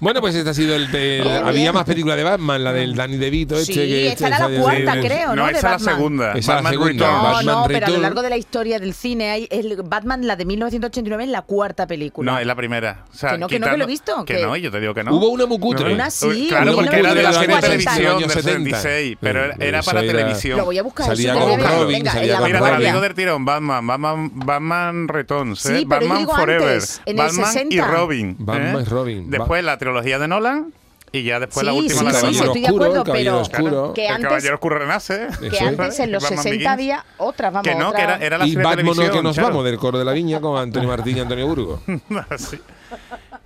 Bueno, 0.00 0.20
pues 0.20 0.34
este 0.34 0.50
ha 0.50 0.54
sido 0.54 0.74
el. 0.74 0.92
el- 0.94 1.26
había 1.28 1.72
más 1.72 1.84
películas 1.84 2.16
de 2.16 2.24
Batman, 2.24 2.62
la 2.64 2.72
del 2.72 2.96
Danny 2.96 3.16
DeVito. 3.16 3.54
Este, 3.56 3.72
Sí, 3.72 3.78
que 3.78 4.08
esta 4.08 4.26
era 4.26 4.38
la 4.40 4.48
de- 4.48 4.58
cuarta, 4.58 4.94
de- 4.96 5.00
creo, 5.00 5.28
¿no? 5.28 5.34
No, 5.36 5.46
de 5.46 5.52
esa 5.52 5.58
es 5.58 5.62
la 5.62 5.70
Batman. 5.70 5.94
segunda. 5.94 6.30
Esa 6.32 6.38
es 6.38 6.46
la 6.48 6.54
Batman 6.56 6.72
segunda. 6.72 7.06
No, 7.12 7.22
Batman 7.22 7.46
no, 7.46 7.64
pero 7.68 7.86
a 7.86 7.90
lo 7.90 7.98
largo 8.00 8.22
de 8.22 8.30
la 8.30 8.36
historia 8.36 8.80
del 8.80 8.92
cine, 8.92 9.30
hay 9.30 9.48
el 9.50 9.80
Batman, 9.84 10.26
la 10.26 10.34
de 10.34 10.44
1989, 10.46 11.24
es 11.24 11.30
la 11.30 11.42
cuarta 11.42 11.86
película. 11.86 12.32
No, 12.32 12.38
es 12.40 12.44
la 12.46 12.56
primera. 12.56 13.04
O 13.12 13.16
sea, 13.16 13.30
Que 13.30 13.38
no, 13.38 13.46
que 13.46 13.58
no, 13.60 13.70
que 13.70 13.76
lo 13.76 13.84
he 13.84 13.86
visto, 13.86 14.24
Que 14.24 14.34
que- 14.36 14.42
no, 14.42 14.56
yo 14.56 14.70
te 14.72 14.80
digo 14.80 14.94
que 14.94 15.04
no. 15.04 15.14
Hubo 15.14 15.28
una 15.28 15.46
muy 15.46 15.60
cutre. 15.60 15.94
Una 15.94 16.10
sí, 16.10 16.48
Claro, 16.62 16.74
porque 16.76 16.98
era 16.98 17.14
de 17.14 17.22
la 17.22 17.32
serie 17.32 17.54
de 17.56 17.60
televisión 17.62 18.18
del 18.20 18.30
70. 18.30 18.80
76, 18.80 19.16
pero 19.20 19.44
era, 19.58 19.82
para 19.82 20.00
televisión. 20.00 20.58
Lo 20.58 20.64
voy 20.66 20.78
a 20.78 20.82
buscar. 20.82 21.06
Salía 21.06 21.34
con 21.34 21.60
Robin, 21.60 21.88
venga, 21.88 22.12
salía 22.12 22.32
la 22.34 22.38
con 22.38 22.46
Mira, 22.48 22.58
te 22.60 22.70
la 22.70 22.78
digo 22.90 23.00
del 23.00 23.14
tirón. 23.14 23.44
Batman, 23.44 23.86
Batman, 23.86 24.30
Batman 24.34 25.08
Returns, 25.08 25.66
¿eh? 25.66 25.78
Sí, 25.78 25.84
Batman 25.84 26.26
Forever, 26.26 26.68
antes, 26.68 27.00
en 27.06 27.18
el 27.18 27.24
Batman 27.26 27.50
y 27.50 27.52
60. 27.76 27.86
Robin. 27.88 28.36
Batman 28.38 28.76
¿eh? 28.78 28.82
y 28.82 28.84
Robin. 28.90 29.30
Después 29.30 29.64
la 29.64 29.78
trilogía 29.78 30.18
de 30.18 30.28
Nolan 30.28 30.72
y 31.12 31.22
ya 31.22 31.38
después 31.38 31.64
la 31.64 31.70
Sí, 31.72 31.78
última 31.78 31.98
sí, 32.00 32.04
la 32.06 32.10
sí. 32.12 32.16
Caballero 32.20 32.44
estoy 32.46 32.60
de 32.60 32.66
acuerdo, 32.68 33.04
el 33.04 33.12
pero 33.12 33.38
Oscuro. 33.40 33.92
que 33.94 34.04
el 34.06 34.10
antes- 34.14 34.28
Caballero 34.28 34.54
Oscuro 34.54 34.78
renace. 34.80 35.26
Que 35.50 35.58
antes 35.60 36.00
en 36.00 36.10
los 36.12 36.22
Batman 36.24 36.42
60 36.42 36.50
Begins. 36.50 36.66
había 36.68 37.04
otras, 37.18 37.52
vamos, 37.52 37.68
Que 37.68 37.74
no, 37.76 37.88
otra- 37.90 37.98
que 37.98 38.04
era, 38.04 38.16
era 38.26 38.38
la 38.38 38.46
Y 38.46 38.56
Batman 38.56 38.76
televisión. 38.78 39.10
que 39.12 39.22
nos 39.22 39.34
claro. 39.36 39.48
vamos 39.50 39.64
del 39.64 39.78
coro 39.78 39.98
de 39.98 40.04
la 40.04 40.12
viña 40.12 40.40
con 40.40 40.58
Antonio 40.60 40.88
Martín 40.88 41.16
y 41.16 41.20
Antonio 41.20 41.46
Burgo. 41.46 41.82
Sí. 42.38 42.58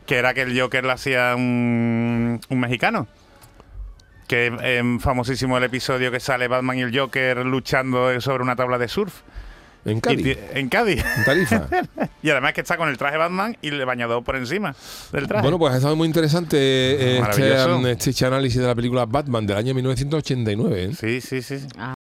Que 0.07 0.17
era 0.17 0.33
que 0.33 0.41
el 0.41 0.59
Joker 0.59 0.83
lo 0.85 0.93
hacía 0.93 1.35
un, 1.37 2.08
un 2.49 2.61
mexicano. 2.61 3.07
Que 4.27 4.49
es 4.49 4.53
em, 4.63 5.01
famosísimo 5.01 5.57
el 5.57 5.65
episodio 5.65 6.11
que 6.11 6.21
sale 6.21 6.49
Batman 6.49 6.79
y 6.79 6.83
el 6.83 6.99
Joker 6.99 7.47
luchando 7.47 8.21
sobre 8.21 8.43
una 8.43 8.57
tabla 8.57 8.77
de 8.79 8.89
surf. 8.89 9.23
En 9.85 10.01
Cádiz. 10.01 10.39
en 10.53 10.69
Cádiz. 10.69 11.05
En 11.17 11.25
Tarifa. 11.25 11.67
Y 12.23 12.31
además 12.31 12.53
que 12.53 12.63
está 12.63 12.77
con 12.77 12.89
el 12.89 12.99
traje 12.99 13.17
Batman 13.17 13.57
y 13.63 13.69
el 13.69 13.85
bañador 13.87 14.25
por 14.25 14.35
encima 14.35 14.75
del 15.13 15.29
traje. 15.29 15.43
Bueno, 15.43 15.57
pues 15.57 15.73
ha 15.73 15.77
estado 15.77 15.95
muy 15.95 16.07
interesante 16.07 16.57
eh, 16.59 17.21
este, 17.21 18.11
este 18.11 18.27
análisis 18.27 18.61
de 18.61 18.67
la 18.67 18.75
película 18.75 19.07
Batman 19.07 19.47
del 19.47 19.57
año 19.57 19.73
1989. 19.73 20.85
¿eh? 20.85 20.95
sí, 20.95 21.21
sí, 21.21 21.41
sí. 21.43 21.61
sí. 21.61 21.69